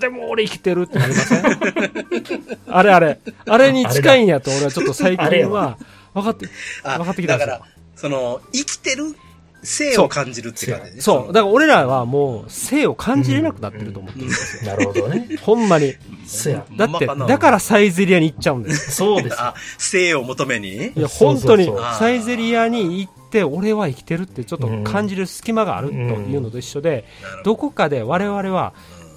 [0.00, 1.44] でも俺生きてるってなりません？
[2.68, 5.78] あれあれ、あれに近いんやと俺はちょっと最近は、
[6.14, 6.48] 分かって、
[6.82, 9.14] あ分かってきたんですよだから、その、生きてる
[9.62, 11.00] 性を感じるって感じね。
[11.00, 14.70] そう、だから俺らはもう性を感じれなくなってると思ってるんですよ。
[14.72, 15.28] なるほどね。
[15.40, 15.94] ほんまに。
[16.26, 16.64] そや。
[16.76, 19.36] だって、だからサイゼリアに行っちゃうんです そうです。
[19.40, 20.88] あ、性を求めに？
[20.88, 27.04] いや、そう本当にそうそうサイゼリアに行って、俺は生きてるってちょっと感じる隙間があるというのと一緒で、
[27.42, 28.74] どこかで我々は、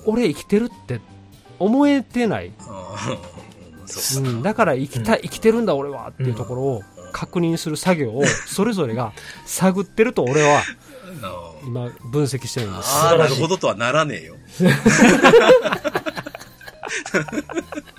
[0.07, 0.99] 俺生きてるって
[1.59, 2.51] 思えてない。
[2.57, 2.65] ど。
[4.21, 6.81] うんだから生きたい、生きてるんだ俺はっていうところを
[7.13, 9.13] 確認する作業をそれぞれが
[9.45, 10.63] 探ってると俺はあ
[11.65, 12.89] 今分析してるんです。
[12.91, 14.35] あー、なるほどとはならねえよ。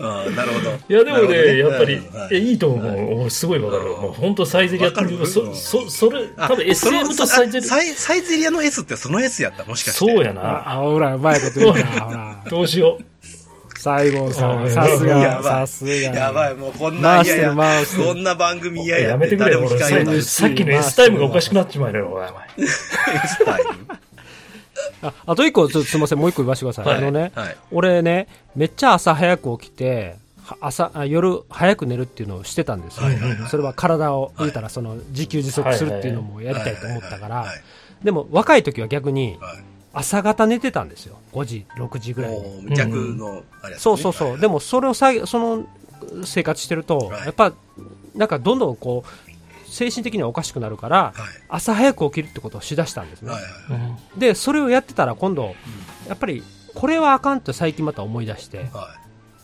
[0.00, 0.70] あーなるほど。
[0.70, 3.30] いや、でもなるほどね、やっぱり、うんはいいやいいと思う。
[3.30, 3.84] すごいわかる。
[3.84, 9.64] もう本当サイゼリアっていそ、そ、それ、あ多分 SM とサイゼリそのあサイサイゼリアの S ってその S やった？
[9.64, 10.12] もしかア、して。
[10.14, 10.42] そうやな。
[10.42, 12.44] あ、あほら、うまいこと言うな、ほら。
[12.48, 13.04] どうしよう。
[13.80, 15.92] 西郷さん、うんさすが、やばいさすが。
[15.92, 19.78] やばい、もうこんな、回してるいやいや、こんな番組嫌ややめてくれよ、さ
[20.22, 22.18] さっきの S タイムがおかしくなっちまうよ、お
[22.58, 22.66] 前。
[22.68, 23.68] スタイル
[25.02, 26.86] ああと一個、ちょっとすみません、もう一個言わせてください。
[26.86, 26.96] はい。
[26.98, 27.56] あのね、はい。
[27.70, 33.48] 俺ね、めっちゃ朝早く起きて、は朝あ夜早く寝るっていうのをしてたんですよ、はいはいはい。
[33.50, 37.48] それは体を言うたらその自給自足するっていうのもやりたいと思ったから、はい
[38.02, 39.58] でも若い時は逆にはい。
[39.92, 42.76] 朝方寝てたんですよ、5時、6時ぐらいに。
[42.76, 43.78] 逆の、あれやつね。
[43.78, 44.40] そうそうそう、はい。
[44.40, 45.66] でもそれをさその
[46.24, 47.24] 生活してると、はい。
[47.24, 47.52] やっぱ
[48.14, 49.27] なんかどんどんこう
[49.70, 51.14] 精神的にはおかしくなるから、はい。
[51.48, 53.32] 朝早く起きるってことをしだしたんですね。
[54.16, 55.54] でそれをやってたら今度、
[56.08, 56.42] やっぱり
[56.74, 58.94] これはあかんって最近また思い出しては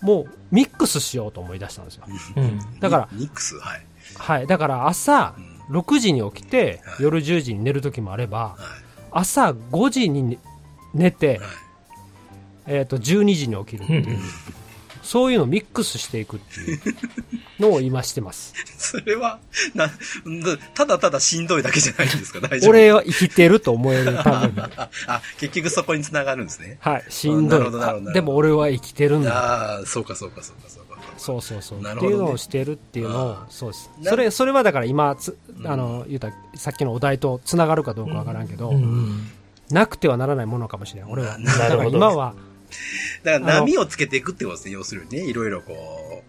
[0.02, 2.04] もうミックスしようと思い出したんですよ。
[2.36, 2.44] うん。
[2.44, 2.50] い。
[2.80, 3.86] だからニニックス、はい。
[4.16, 4.46] はい。
[4.46, 5.78] だから朝うん。
[5.78, 7.02] 6時に起きてはい。
[7.02, 8.56] 夜10時に寝る時もあればは
[9.10, 10.38] 朝5時に
[10.92, 11.40] 寝て。
[12.66, 14.18] えー、と12時に起きるっていう、
[15.04, 16.80] そういうのをミックスしていくっていう
[17.60, 18.54] のを今してます。
[18.78, 19.38] それは、
[19.74, 19.90] な、
[20.74, 22.40] ただただしんどいだけじゃないんですか？
[22.48, 22.70] 大丈夫。
[22.70, 26.78] 俺は生きてると思えるためにあ、 あ、結局そこに繋がるんですね。
[26.80, 27.58] はいしんどい。
[27.60, 29.76] なるほどなるほどでも俺は生きてるんだ。
[29.76, 30.94] ああ、そうかそうかそうかそうか。
[31.16, 32.14] そうそうそう、なるほどね。
[32.14, 33.90] っていうのをしてるっていうのをあそうです。
[34.02, 35.66] なそれそれはだから今つうん。
[35.66, 39.30] あの言うたらさっきのお題とつながるかどうかわからんけど、うん。
[39.70, 41.10] なくてはならないものかもしれん。
[41.10, 41.38] 俺は。
[41.38, 41.96] なだからなるほど。
[41.96, 42.34] 今は
[43.22, 45.26] だから波をつけていくってことですね、要するにね。
[45.26, 46.22] いろいろこ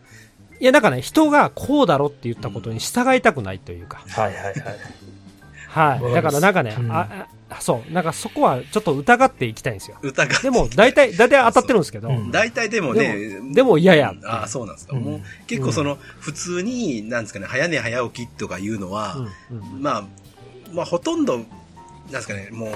[0.59, 4.55] いやだからね人がこうだろって言ったことに従いたくないというか、はいはいはい。
[5.67, 6.13] はい。
[6.13, 6.91] だからなんかね、うん。
[6.91, 7.91] ああそう。
[7.91, 9.97] なんかそこはちょっと疑っていきたいんですよ。
[10.01, 10.39] う、歌が。
[10.39, 12.31] でも大体大体当たってるんですけど、うん。
[12.31, 14.25] 大体でもね、でも嫌やうん。
[14.25, 14.95] ああ、そうなんですか。
[14.95, 15.03] うん。
[15.03, 19.17] もう結構その、普通に、なんですかね、早寝早起きとかいうのは、
[19.51, 19.57] うん。
[19.57, 19.81] うん。
[19.81, 20.07] まあ、
[20.71, 21.47] まあほとんど、なん
[22.09, 22.69] ですかね、もう、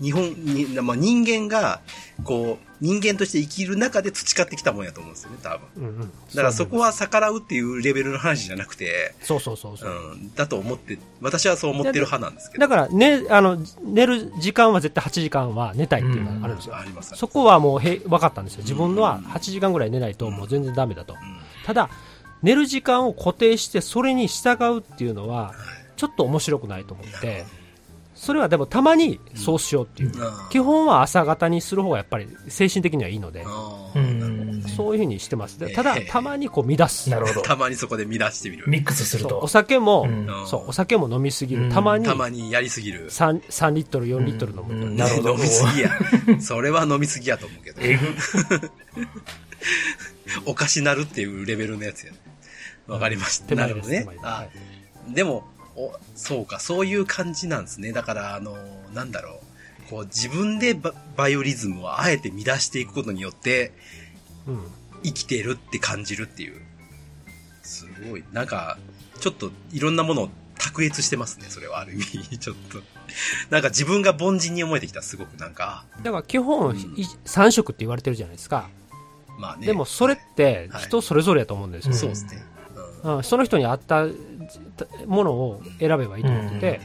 [0.00, 1.80] 日本に、まあ人間が、
[2.24, 5.68] こう、人間として生きる中で培ってきたもんやと思うんですよね、多分。
[5.76, 6.00] うんうん。
[6.00, 12.60] だからそこは逆らうっていうレベルの話じゃなくて、そうそうそうそう、うん、だと思って、私はそう思ってる派なんですけど。
[12.60, 18.62] だから、ね、あの寝る時間は絶対8時間は寝たいっていうのがあるんですよ、ありますそこはもうへ分かったんですよ。
[18.62, 21.18] 自分のは8時間ぐらい寝ないともう全然ダメだと、うん。
[21.64, 21.88] ただ
[22.42, 25.54] 寝る時間を固定してそれに従うっていうのは
[25.96, 27.44] ちょっと面白くないと思って
[28.16, 30.12] それはでもたまにそうしようっていう、
[30.50, 33.44] 基本は朝方にする方がやっぱり精神的にはいいので。
[34.76, 35.58] そういうふうにしてます。
[35.74, 37.08] ただ、えたまにこう乱す。
[37.08, 37.42] なるほど。
[37.42, 38.64] たまにそこで乱してみる。
[38.66, 39.48] ミックスするとお。
[39.48, 41.64] 酒も、うんそう、お酒も飲みすぎる。
[41.64, 43.08] うんたまにたまにやりすぎる。
[43.08, 44.70] 3、3リットル、4リットル飲むと。
[44.86, 45.90] うんなるほど飲みすぎや。
[46.40, 47.80] それは飲みすぎやと思うけど。
[50.44, 52.18] おかしなるっていうレベルのやつやね。
[52.86, 53.54] わかりました。
[53.54, 54.06] なるほどね
[55.08, 57.92] でも、お、そうか、そういう感じなんですね。
[57.92, 58.56] だから、あの、
[58.94, 59.40] なんだろ
[59.86, 59.90] う。
[59.90, 63.72] こう、自分でババイオリズムをあえて乱していくことによって、
[64.46, 64.64] うん。
[65.02, 66.60] 生きてるって感じるっていう。
[67.62, 68.24] すごい。
[68.32, 68.78] なんか、
[69.20, 72.38] ちょっといろんなものを卓越してますね、それはある意味。
[72.38, 72.82] ちょっと。
[73.50, 75.84] なんか自分が凡人に思えてきた、すごくなんか。
[76.02, 78.68] だから基本、うんい3食って言われてるじゃないですか。
[79.38, 79.66] まあね。
[79.66, 81.94] でもそれってはい人それぞれやと思うんですよ。
[81.94, 82.44] そうですね。
[83.04, 84.06] うんうんその人に合った
[85.06, 86.80] ものを選べばいいと思ってて、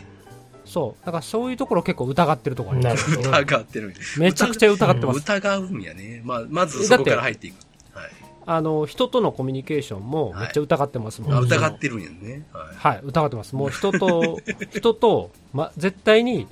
[0.65, 1.05] そう。
[1.05, 3.43] だからそういうところ結構疑ってるところありますなる。
[3.43, 3.93] 疑ってる。
[4.17, 5.19] めちゃくちゃ疑ってます。
[5.19, 6.21] 疑うんやね。
[6.23, 7.55] まあ、まずそこから入っていく。
[7.93, 8.09] はい。
[8.45, 11.33] あの、人とのコミュニケーションもめっちゃ疑ってますもん。
[11.33, 12.45] あうん疑ってるんやね。
[12.53, 12.95] はい。
[12.95, 13.55] はい、疑ってます。
[13.55, 14.39] もう人と、
[14.73, 16.47] 人と、ま、絶対に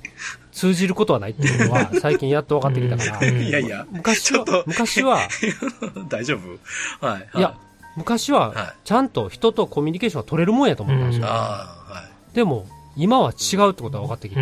[0.52, 5.20] 通じることはないっていうのは 最近やっと分かってきたから、うんいやいや、昔はちょっと、昔は、
[6.08, 6.38] 大丈
[7.00, 7.06] 夫？
[7.06, 7.28] はい。
[7.38, 7.56] いや、
[7.96, 11.28] 昔ははい、ちゃんと人とコミュニケーションが取れるもんやと思ったんですよ。
[12.34, 12.66] でも、
[12.96, 14.40] 今は違うってことが分かってきて、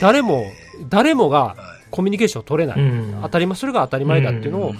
[0.00, 0.44] 誰も、
[0.88, 1.56] 誰もがは
[1.90, 2.80] コミュニケーションを取れない。
[2.80, 4.78] うん当たり前、それが当たり前だっていうのをうん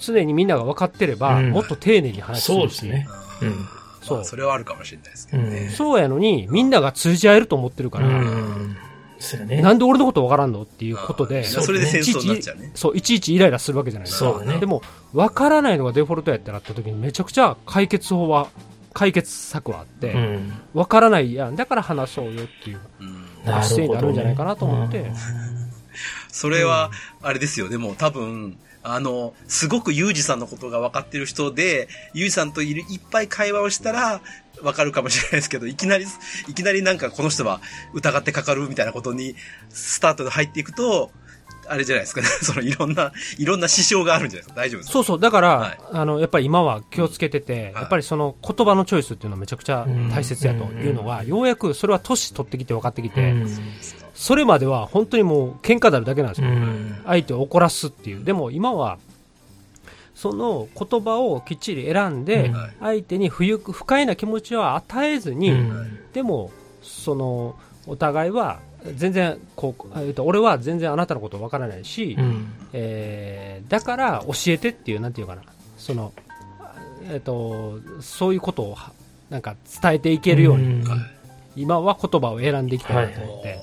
[0.00, 3.06] 常にみんなが分かってれば、うんもっと丁寧に話するし、そうですね。
[3.42, 3.44] い。
[3.46, 3.66] うん
[4.02, 5.68] そうまあ、それはあるかもしれないですけどね。
[5.76, 8.76] そうやのに、みんなが通じ合えると思ってるから、うん。
[9.20, 9.60] そね。
[9.60, 12.70] なんで俺のこと分からんのっていうことで、それで戦争になっちゃうね。
[12.74, 14.30] そう、いちいちイライラするわけじゃないですか。
[14.30, 18.48] そうだねでも、分からないのがデフォルトやってなった時にめちゃくちゃ解決法は、
[18.92, 20.52] 解決策はあって、うん。
[20.74, 21.56] 分からないやん。
[21.56, 25.14] だから話そうよっていううんなるほどね姿勢になるんじゃないかなと思って、うん
[26.32, 26.90] それは、
[27.22, 27.68] あれですよ。
[27.68, 34.20] でも多分、あの、すごくユージさんのことが分かってる人で、ユージさんといるいっぱい会話をしたら、
[34.62, 36.06] 分かるかもしれないですけど、いきなり、
[36.48, 37.60] いきなりなんかこの人は
[37.94, 39.34] 疑ってかかるみたいなことに、
[39.70, 41.10] スタートで入っていくと、
[41.68, 42.26] あれじゃないですかね。
[42.42, 44.54] そのいろんな、いろんな支障があるんじゃないですか。
[44.56, 44.92] 大丈夫ですか？
[44.94, 53.34] そうそう、だから、はいあの、やっぱり今は気をつけてて、やっぱりその言葉のチョイスっていうのはめちゃくちゃ大切やというのは、ようやくそれは年取ってきて分かってきて、
[54.14, 56.48] それまでは本当にもう喧嘩になるだけなんですよ。
[56.48, 57.02] うん。
[57.06, 58.24] 相手を怒らすっていう。
[58.24, 58.98] でも今は、
[60.20, 62.52] その言葉をきっちり選んで、うん。
[62.52, 65.98] はい相手に不愉不快な気持ちは与えずに、うん。
[66.12, 66.50] でも、
[66.82, 68.60] その、お互いは、
[68.96, 72.52] 全然、こう、えっと、俺は全然あなたのことわからないし、うん。
[72.74, 75.42] えーだから教えてっていう、なんていうかな、
[75.78, 76.12] その、
[77.10, 78.92] えっと、そういうことをは、
[79.30, 80.84] なんか伝えていけるように、ん。
[81.56, 83.58] 今は言葉を選んでいきたいなと思って、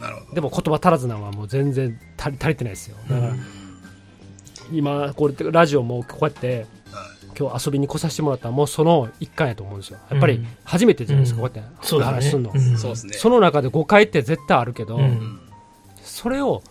[0.00, 0.34] なるほど。
[0.36, 2.96] でも言葉足らずなのはもう全然足り足りてないですよ。
[3.10, 3.57] だから、うん
[4.72, 7.08] 今、これ、ラジオもこうやって、はい
[7.38, 9.98] 今日遊びに来させてもらったらもうその一環やと思うんですよ。
[10.10, 12.04] やっぱりうん初めてじゃないですか、うんこうやって。
[12.04, 12.52] 話すんの。
[12.52, 14.98] んその中で誤解って絶対あるけど、
[16.02, 16.64] それを、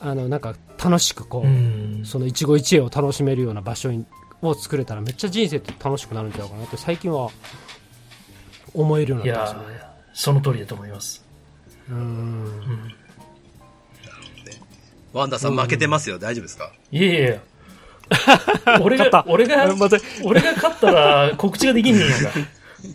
[0.00, 4.04] あの、なんか楽しくこう、うんその一期一会を楽しめるような場所に
[4.42, 7.30] を作れたらめっちゃ人生って楽しくなるんちゃうかなって最近は
[8.74, 9.84] 思えるよういやになったんですよね。
[9.84, 11.24] ー、その通りだと思います。
[11.88, 12.94] うーん。
[15.14, 16.18] うんワンダさん負けてますよ。
[16.18, 16.72] 大丈夫ですか？
[16.90, 17.40] いやいやいや。
[18.82, 19.74] 俺が、俺が、
[20.22, 22.30] 俺が勝ったら告知ができんねんやんか。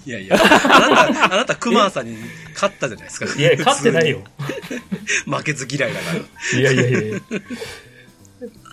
[0.05, 2.15] いやいや、あなた、あなた、クマーさんに
[2.53, 3.25] 勝ったじゃないですか。
[3.25, 4.19] いや、勝ってないよ。
[5.25, 6.05] 負けず嫌いだか
[6.53, 6.59] ら。
[6.59, 7.19] いやいやいや。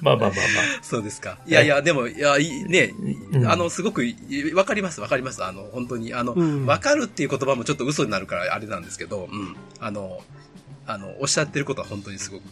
[0.02, 0.34] まあまあまあま
[0.82, 1.38] そうですか。
[1.46, 2.92] いやいや、でも、いや、いいね、
[3.32, 4.14] うんあの、すごく、い
[4.54, 5.42] わかります、わかります。
[5.42, 9.56] あの、本当に、あの、うんわかるっていう言葉もちょっと嘘になるからあれなんですけど、うん。
[9.80, 10.20] あの、
[10.86, 12.42] あの、おっしゃってることは本当にすごく、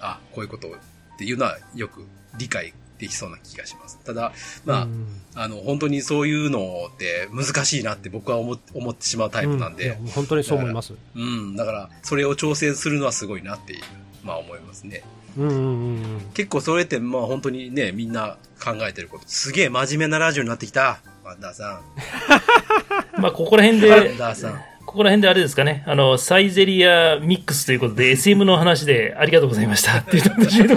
[0.00, 2.04] あ、こういうことっていうのはよく
[2.38, 3.98] 理解できそうな気がします。
[4.04, 4.32] ただ、
[4.64, 10.94] まあ、うんあの、本当にそういうのって難しいなって僕は思思ってしまうタイプなんで、もう本当にそう思います。
[11.14, 13.82] うん、だから、それを挑戦するのはすごいなっていう、
[14.24, 15.02] まあ思いますね。
[15.36, 16.20] うんうんうんうん。
[16.32, 19.24] 結構それって、まあ本当にね、みんな考えてること。
[19.26, 21.00] すげえ真面目なラジオになってきた。
[21.22, 22.42] ワンダーさあ。
[23.18, 23.90] まあ、ここら辺ん。
[23.90, 24.60] ワンで、ダーさん。
[24.86, 25.82] ここら辺であれですかね。
[25.86, 30.76] あの、サイゼリアミックスということで SM の話でありがとうございましたっていう形で。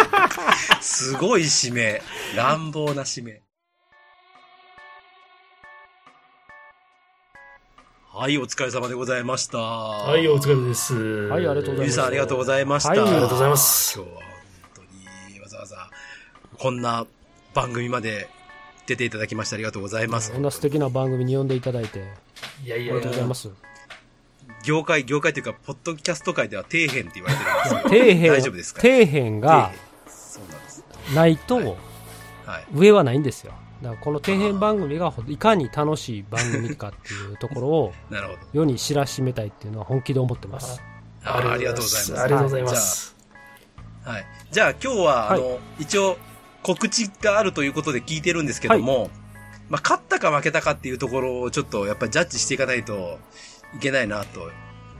[0.82, 2.02] すごい締め。
[2.36, 3.40] 乱暴な締め。
[8.14, 9.58] はい、お疲れ様でございました。
[9.58, 10.94] ははい、お疲れ様です。
[11.28, 12.88] はいありがとうございますゆさんありがとうございました。
[12.90, 14.24] はいありがとうございます今日は本
[14.74, 15.76] 当にわざわざ
[16.58, 17.06] こんな
[17.54, 18.28] 番組まで
[18.86, 20.38] 出ていただきましてありがとうございますこ。
[20.38, 22.04] んな素敵な番組に呼んでいただいて、
[22.64, 23.50] いやいやいやありがとうございます。
[24.64, 27.88] 業界、業界というか、ポッドキャスト界では底辺って言われてるんですけど。
[27.88, 28.80] 底辺、大丈夫ですか？
[28.80, 29.72] 底辺が
[30.06, 30.84] そうなんです。
[31.14, 32.66] ないと、はいはい。
[32.74, 33.52] 上はないんですよ。
[33.82, 38.38] だからこの底辺番組がいかに楽しい番組かっていうところを なるほど。
[38.52, 40.80] 世に知らしめたいっていうのは本気で思ってます。
[41.24, 42.20] あありがとうございます。
[42.20, 43.16] ありがとうございます。
[44.04, 44.26] はい。
[44.52, 46.18] じゃあ今日は、はいあの、一応、
[46.62, 49.10] 告知があるということで聞いてるんですけども、
[49.72, 53.18] まあ、勝ったか負けたかっていうところをちょっとやっぱりジャッジしていかないと
[53.74, 54.50] いけないなと、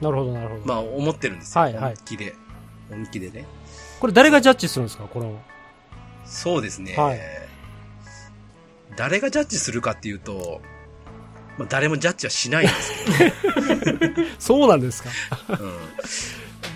[0.00, 0.62] なるほど、なるほど。
[0.64, 1.60] まあ思ってるんですよ。
[1.60, 2.34] はいはい本気で。
[2.88, 3.44] 本気でね。
[4.00, 5.04] これ誰がジャッジするんですか？
[5.04, 5.38] この。
[6.24, 6.94] そうですね。
[6.96, 7.20] はい
[8.96, 10.60] 誰がジャッジするかっていうと、
[11.58, 15.10] まあ、誰もジャッジはしないんですけど、 そうなんですか？
[15.48, 15.72] うん。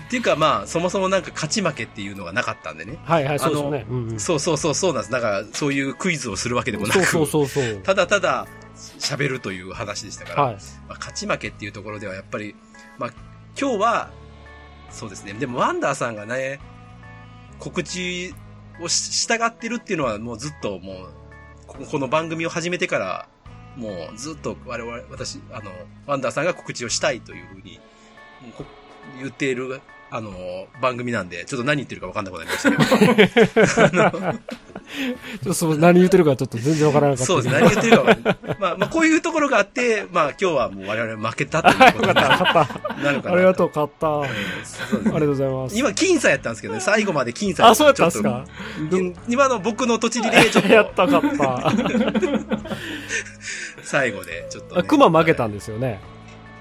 [0.07, 2.97] っていうかまあ、そもそもなんか勝ち負けっていうのがなかったんでね。
[3.03, 3.85] はいはい、そうですよね。
[3.89, 5.11] うんうんそうそうそうそうなんです。
[5.11, 7.81] だから、そういうクイズをするわけでもなく、そうそうそう そう。
[7.83, 8.47] ただただ
[8.99, 10.55] 喋るという話でしたから、はい。
[10.87, 12.55] まあ、勝ち負けっていうところではやっぱり、
[12.97, 13.09] まあ、
[13.59, 14.11] 今日は、
[14.91, 15.33] そうですね。
[15.33, 16.61] でも、ワンダーさんがね、
[17.59, 18.33] 告知
[18.79, 21.09] をし従ってるっていうのはもうずっともう、
[21.67, 23.27] ここの番組を始めてから、
[23.75, 25.71] もうずっと我々、私、あの、
[26.05, 27.81] ワンダーさんが告知をしたいというふうに、
[29.19, 30.31] 言っている、あの、
[30.81, 32.71] 番組なんで、ちょっと何言ってるか分かんなくなりました
[33.91, 34.03] けど。
[34.03, 34.37] あ のちょっ
[35.43, 37.59] とそう何言ってるかちょっと全然わからなかったそうですね。
[37.61, 38.37] 何言ってるか。
[38.57, 42.53] まあ、まあ、こういうところがあって、まあ、今日はもう我々負けたということになる か
[43.03, 44.07] なありがとう、勝った。
[44.07, 44.27] あうん
[45.03, 45.77] りがとうございます。
[45.77, 48.45] 今、僅差やったんですけどね、 最後まで僅差あ、そうやったんですか？
[49.27, 51.71] 今の僕の土地リレーちょっやっと、た、勝った。
[53.83, 54.81] 最後で、ちょっと、ね。
[54.81, 55.99] あクマ負けたんですよね。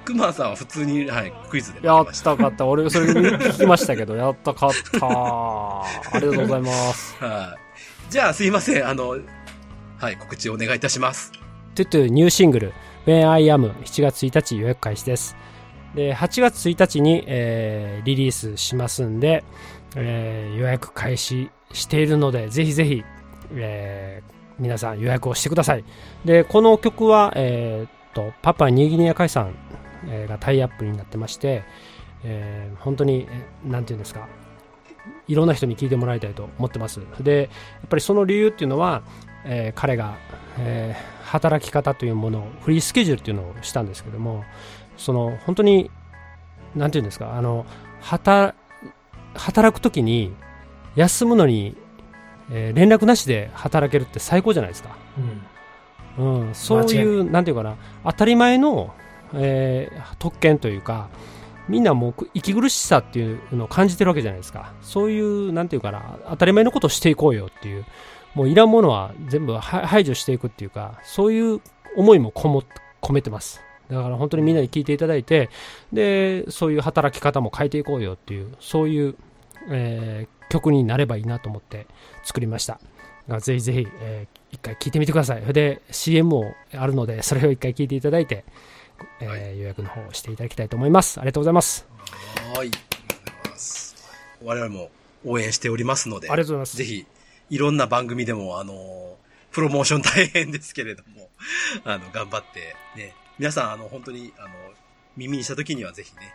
[0.06, 2.12] クマさんは普通に、はい、クイズで負やった。
[2.22, 2.66] た、勝った。
[2.66, 5.06] 俺、それ聞きましたけど、やった、勝った。
[5.06, 5.82] あ
[6.14, 7.16] りがとうございます。
[7.16, 7.56] は
[8.08, 8.12] い。
[8.12, 8.86] じゃあ、すいません。
[8.86, 9.18] あの、
[9.98, 11.32] はい、告知をお願いいたします。
[11.74, 12.72] トゥトゥニューシングル、
[13.06, 15.36] When I Am 7月1日予約開始です。
[15.94, 19.42] で、8月1日に、えーリリースしますんで、
[19.96, 23.04] えー予約開始しているので、ぜひぜひ、
[23.54, 25.84] えー皆さん予約をしてください。
[26.24, 29.85] で、この曲は、えーっと、パパニューギニア海産、えー
[30.28, 31.64] がタイアップになってまして、
[32.24, 34.28] えー本当に、えーなんていうんですか、
[35.28, 37.00] いろんな人に聞いてもらいたいと思ってます。
[37.20, 37.42] で、
[37.80, 39.02] やっぱりその理由っていうのは、
[39.44, 40.16] えー彼が、
[40.58, 44.44] えー働き方というものをフリースケジュールっていうのをしたんですけども
[44.96, 45.90] その本当に
[46.76, 47.66] なんていうんですかあの
[48.00, 48.56] 働
[49.34, 50.32] 働く時に
[50.94, 51.76] 休むのに、
[52.52, 54.96] えー連絡なしで働けるって最高じゃないですか、
[56.18, 56.46] うん。
[56.46, 57.74] うん、そういうなんていうかな
[58.04, 58.94] 当たり前の、
[59.36, 61.08] えー特権というか
[61.68, 64.72] みんなもう息苦しさっていうのを感じてるわけじゃないですか。
[64.82, 67.84] そういうなんていうかな当たり前のことをしていこうよっていう。
[68.34, 71.60] もういらんものは全部排除していくっていうかそういう
[71.96, 72.62] 思いもこも
[73.00, 73.62] 込めてます。
[73.90, 75.48] だから本当にみんなに聞いていただいて
[75.92, 79.16] でそういう働き方も変えていこうよっていうそういう、
[79.70, 81.88] えー曲になればいいなと思って
[82.22, 82.78] 作りました。
[83.40, 85.40] ぜひぜひ、えー一回聞いてみてください。
[85.40, 88.44] それで CM もあるのでそれを一回聞いていただいて、
[89.20, 91.18] えーはい予約の方をしていただきたいと思います。
[91.18, 91.86] ありがとうございます。
[92.54, 92.70] はい。
[94.42, 94.90] 我々も
[95.24, 96.76] 応援しておりますので、ありがとうございます。
[96.76, 97.06] ぜひ、
[97.50, 99.16] いろんな番組でも、あの、
[99.50, 101.30] プロモーション大変ですけれども、
[101.84, 104.48] あの、頑張って、ね、皆さん、あの、本当に、あの、
[105.16, 106.34] 耳にした時にはぜひね、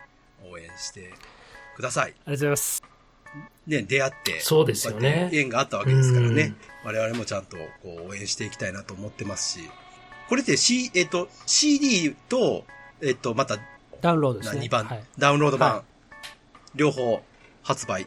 [0.50, 1.14] 応援して
[1.76, 2.04] ください。
[2.04, 2.82] ありがとうございます。
[3.66, 5.30] ね、出会って、そうですよね。
[5.32, 6.54] 縁があったわけですからね。
[6.82, 6.88] うん。
[6.88, 9.70] 我々もちゃんと、こう、応援していきたいなと思ってますし、
[10.32, 12.64] これって C、えっと、CD と、
[13.02, 13.58] えっと、また、
[14.00, 14.62] ダウンロードですね。
[14.62, 15.04] 2番、はい。
[15.18, 15.84] ダウンロード版、は
[16.74, 17.20] 両方
[17.62, 18.06] 発売。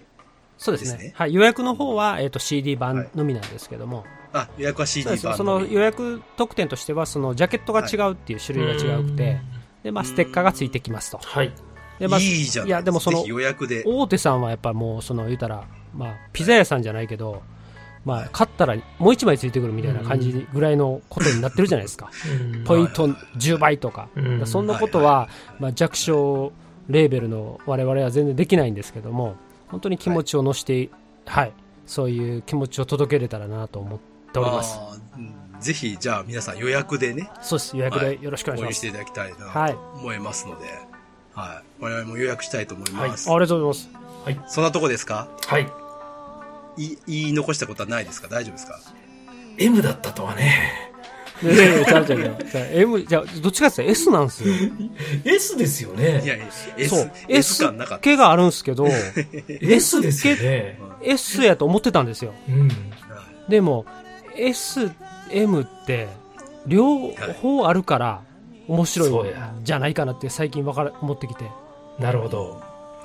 [0.58, 1.14] そうですね。
[1.16, 2.94] はい、予約の方は、えー、と CD はい。
[2.96, 5.26] 版のみなんですけども、あ、予約は CD そうです。
[5.28, 9.40] 版その予約特典としてはそのジャケットが違うっていう種類が違うくて、
[9.84, 11.20] でまあ、ステッカーがついてきますと。
[11.20, 11.54] はい。
[12.00, 13.84] で、まあ、いいじゃないいやでもその予約で。
[13.86, 17.44] 大手さんはやっぱもうその言うたら、まあ、ピザ屋さんじゃないけど、
[18.06, 22.12] まあ、買ったらもう1枚ついてくるみたいな感じぐらいのことになってるじゃないですか、
[22.66, 24.46] ポイント10倍とか、うん。
[24.46, 25.28] そんなことは、
[25.60, 26.54] まあ、弱小
[26.88, 29.36] レーベルの我々は全然できないんですけども
[29.70, 30.90] 本当に気持ちを乗せて、
[31.26, 31.52] はい。
[31.88, 34.00] そういう気持ちを届けれたらなと思っ
[34.32, 34.80] ております。
[35.60, 37.78] ぜひ、じゃあ皆さん予約でね、そうです。
[37.78, 39.74] 予約でよろしくお願いします、応援していただきたいなはい。
[39.74, 40.66] と思いますので、
[41.34, 41.84] はい。
[41.84, 43.30] 我々も予約したいと思います。
[43.30, 43.82] あありがとうござ
[44.32, 44.54] います。
[44.54, 45.28] そんなとこですか？
[45.46, 45.85] はい。
[46.78, 48.28] い言い残したことはないですか？
[48.28, 48.80] 大丈夫ですか
[49.58, 50.92] ？M だったとはね。
[51.44, 54.56] いやいやいやちゃうちゃうちゃうじゃあ M じゃあどっちかっていうと S なんですよ
[55.26, 56.06] S ですよいね。
[56.14, 56.36] やいや、
[56.78, 58.04] S そう、S S 感なかった。
[58.04, 58.88] 系があるんですけど
[59.50, 60.80] S ですよね。
[61.02, 62.70] S やと思ってたんですようん。
[63.50, 63.86] でも
[64.38, 66.08] SM って
[66.68, 67.10] 両
[67.42, 68.22] 方あるから
[68.68, 71.44] 面白いじゃないかなって最近わから思ってきて
[72.00, 72.62] なるほど。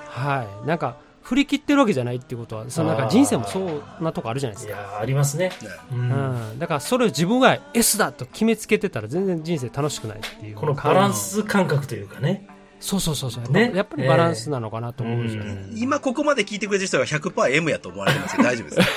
[0.07, 0.97] はいなんか
[1.31, 5.53] 振り切ってるわけじゃないっていうことはそのなんか人生もそうなとこあるじゃないですか、いやーありますね。
[5.93, 6.55] ううん。
[6.55, 10.57] ん、だからそれを自分が S だと決めつけてたら全然人生楽しくないっていう。
[10.57, 12.49] このバランス感覚というかね。
[12.81, 13.43] そうそうそうそう。
[13.43, 13.73] やっぱ,、ね。
[13.75, 18.89] やっぱりバランスなのかなと思うんですよね、今ここまで聞いてくれてる人が 100%M やと思われてますけど大丈夫です。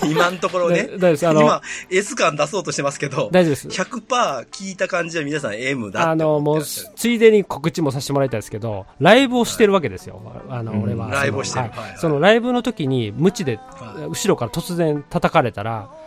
[0.00, 0.82] か 今のところね。
[0.84, 1.28] で大丈夫です。
[1.28, 3.68] あの今 S 感出そうとしてますけど、大丈夫です。
[3.68, 10.20] 100%聞いた感じは皆さん M だあの、もう、ついでに告知もさせてもらいたいですけど、ライブをしてるわけですよ。
[10.48, 11.08] あの、俺は。
[11.10, 11.66] ライブをしてる。
[11.66, 11.90] そのはい。
[11.90, 11.98] はい。
[11.98, 16.01] そのライブの時に、無知で、は後ろから突然叩かれたら、はい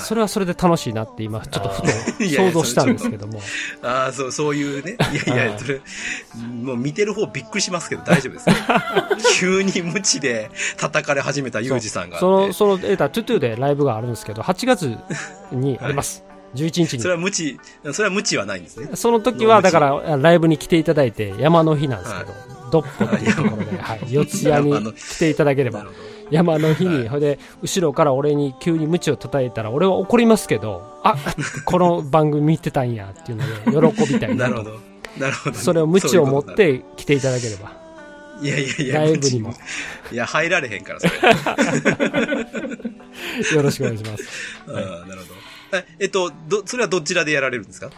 [0.00, 1.86] それはそれで楽しいなって今、ちょっと
[2.18, 3.40] 想像したんですけども。
[3.82, 4.96] ああ、そう、そういうね。
[5.12, 5.80] いやいや、はいそれ、
[6.62, 8.54] もう見てる方びっくりしますけど大丈夫ですよ。
[9.38, 12.18] 急に無知で叩かれ始めたユージさんが。
[12.18, 14.96] その、その、えーと、トゥトゥでライブがあるんですけど、8月
[15.50, 16.24] にあります。
[16.54, 17.14] 11日にそれ。
[17.14, 17.58] は無知、
[17.92, 18.90] それは無知はないんですね。
[18.94, 22.32] その時は、だから、ライブに来ていただいて、山の日なんですけど、
[22.70, 25.86] ドッポっていうところで、はい、四谷に来ていただければ。
[26.32, 31.16] 山の日に、ほいで、後ろから俺に急に鞭を叩いたら、俺は怒りますけど、あ
[31.66, 33.38] この番組見てたんやっていう
[33.72, 34.70] ので、喜びたいなるほど。
[35.18, 35.56] なるほど。
[35.56, 37.72] それを鞭を持って来ていただければ。
[38.40, 39.54] いやいやいや、ライブにも
[40.10, 41.12] いや、入られへんから、それ。
[43.54, 44.24] よろしくお願いします。
[44.68, 44.74] ああ、
[45.06, 45.78] なるほど。
[45.78, 47.90] ええっと、ど、それはどちらでやられるんですか？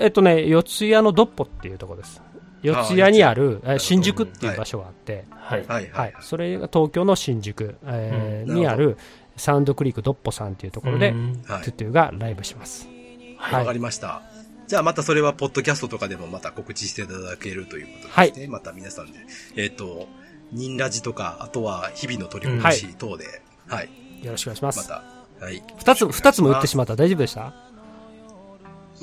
[0.00, 2.20] えっとね、四谷のドッポっていうところです。
[2.64, 5.64] 四谷にある、え新宿っていう場所があって、はい。
[5.66, 6.14] はいははいい。。
[6.20, 8.96] それが東京の新宿、えーうんにある
[9.36, 12.88] サウンドクリークドッポさんっていうところで、トゥトゥがライブします。
[13.36, 14.22] はいわかりました。
[14.66, 18.46] じゃあまたそれはポッドキャストとかでもまた告知していただけるということですね。
[18.46, 19.18] また皆さんで。
[19.56, 20.08] えっ、と、
[20.52, 23.90] ニンラジとか、あとは日々の取り組み等で、はい、
[24.24, 24.68] よろしくお願いしま。
[24.68, 25.02] ますた、
[25.40, 25.62] はい。
[25.78, 26.96] 二つ、二つも言ってしまった。
[26.96, 27.52] 大丈夫でした？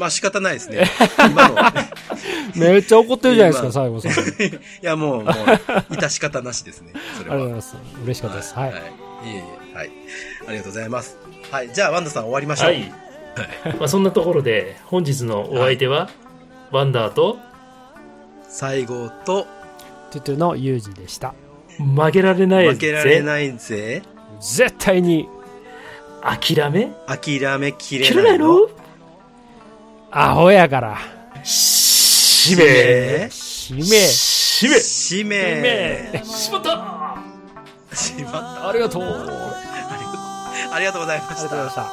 [0.02, 0.89] まあ仕方ないですね。
[1.30, 1.62] 今の、い
[2.60, 4.12] めっちゃ怒ってるじゃないですか、今最後さん。
[4.12, 6.93] ありがとやもう、もう、致し方なしですね。
[7.20, 7.36] それは。
[7.36, 7.76] うございます。
[8.04, 8.56] 嬉しかったです。
[8.56, 8.72] はい。
[8.72, 8.80] はい。
[8.80, 8.84] い
[9.28, 9.38] えい
[9.74, 9.91] え、はい。
[10.47, 11.18] ありがとうございます。
[11.52, 11.70] はい。
[11.72, 12.70] じゃあ、ワンダさん終わりましょう。
[12.70, 12.91] はい。
[13.78, 16.10] まあそんなところで、本日のお相手は、
[16.72, 17.38] ワンダーと、
[18.49, 19.45] 最後と、
[20.10, 21.36] トゥトゥのユージでした。
[21.78, 23.24] 負けられない負けられい。
[23.24, 24.02] ないぜ。
[24.39, 25.30] 絶対に、
[26.24, 26.91] 諦め？
[27.08, 28.68] 諦めきれないの？
[30.12, 30.97] アホやから。
[31.43, 33.82] しめしめ。
[33.82, 36.22] しめ使命。
[36.26, 37.18] しまった
[37.95, 38.68] しまった。
[38.70, 39.03] ありがとう。
[39.03, 39.62] あ
[40.74, 41.72] ありがとうございましりがとうございまた。
[41.72, 41.82] した。
[41.82, 41.86] あ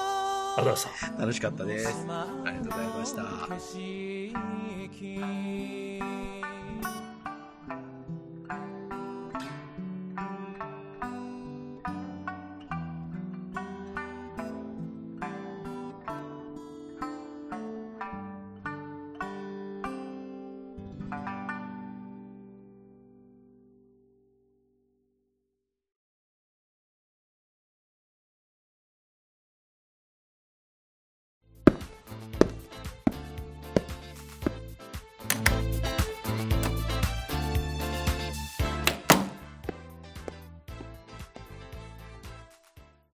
[0.61, 1.13] りがとうございました。
[1.21, 1.89] 楽しかったです。
[2.09, 3.23] ありがとうございました。